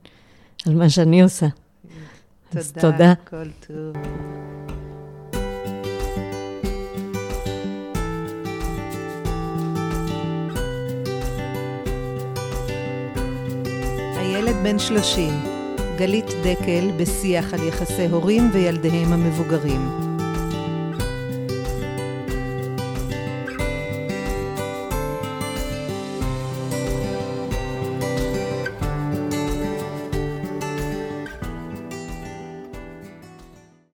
[0.67, 1.47] על מה שאני עושה.
[2.51, 3.15] תודה, תודה.
[3.31, 3.97] כל טוב.
[14.49, 15.35] ילד בן שלושים,
[15.99, 20.08] גלית דקל בשיח על יחסי הורים וילדיהם המבוגרים.